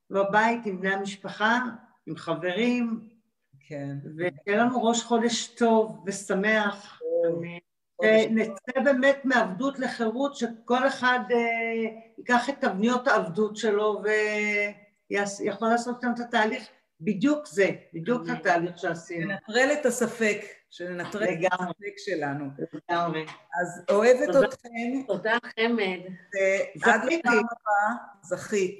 בבית 0.09 0.65
עם 0.65 0.79
בני 0.79 0.93
המשפחה, 0.93 1.59
עם 2.07 2.15
חברים. 2.15 3.12
כן. 3.67 3.95
ושיהיה 4.17 4.63
לנו 4.63 4.83
ראש 4.83 5.03
חודש 5.03 5.47
טוב 5.47 6.03
ושמח. 6.05 6.99
נצא 8.29 8.79
באמת 8.83 9.21
מעבדות 9.23 9.79
לחירות, 9.79 10.35
שכל 10.35 10.87
אחד 10.87 11.19
אה, 11.31 11.37
ייקח 12.17 12.49
את 12.49 12.55
תבניות 12.61 13.07
העבדות 13.07 13.57
שלו 13.57 14.01
ויכול 15.09 15.67
לעשות 15.67 16.01
כאן 16.01 16.11
את 16.15 16.19
התהליך. 16.19 16.67
בדיוק 17.01 17.47
זה, 17.47 17.69
בדיוק 17.93 18.29
התהליך 18.29 18.77
שעשינו. 18.77 19.27
ננטרל 19.27 19.69
את 19.79 19.85
הספק, 19.85 20.41
שננטרל 20.69 21.23
את 21.23 21.53
הספק 21.53 21.93
שלנו. 21.97 22.45
לגמרי. 22.89 23.25
אז 23.61 23.81
אוהבת 23.89 24.29
אתכם. 24.29 25.03
תודה 25.07 25.37
חמד. 25.41 25.99
ועד 26.81 27.01
לפעם 27.03 27.33
הבאה, 27.33 27.95
זכית. 28.21 28.79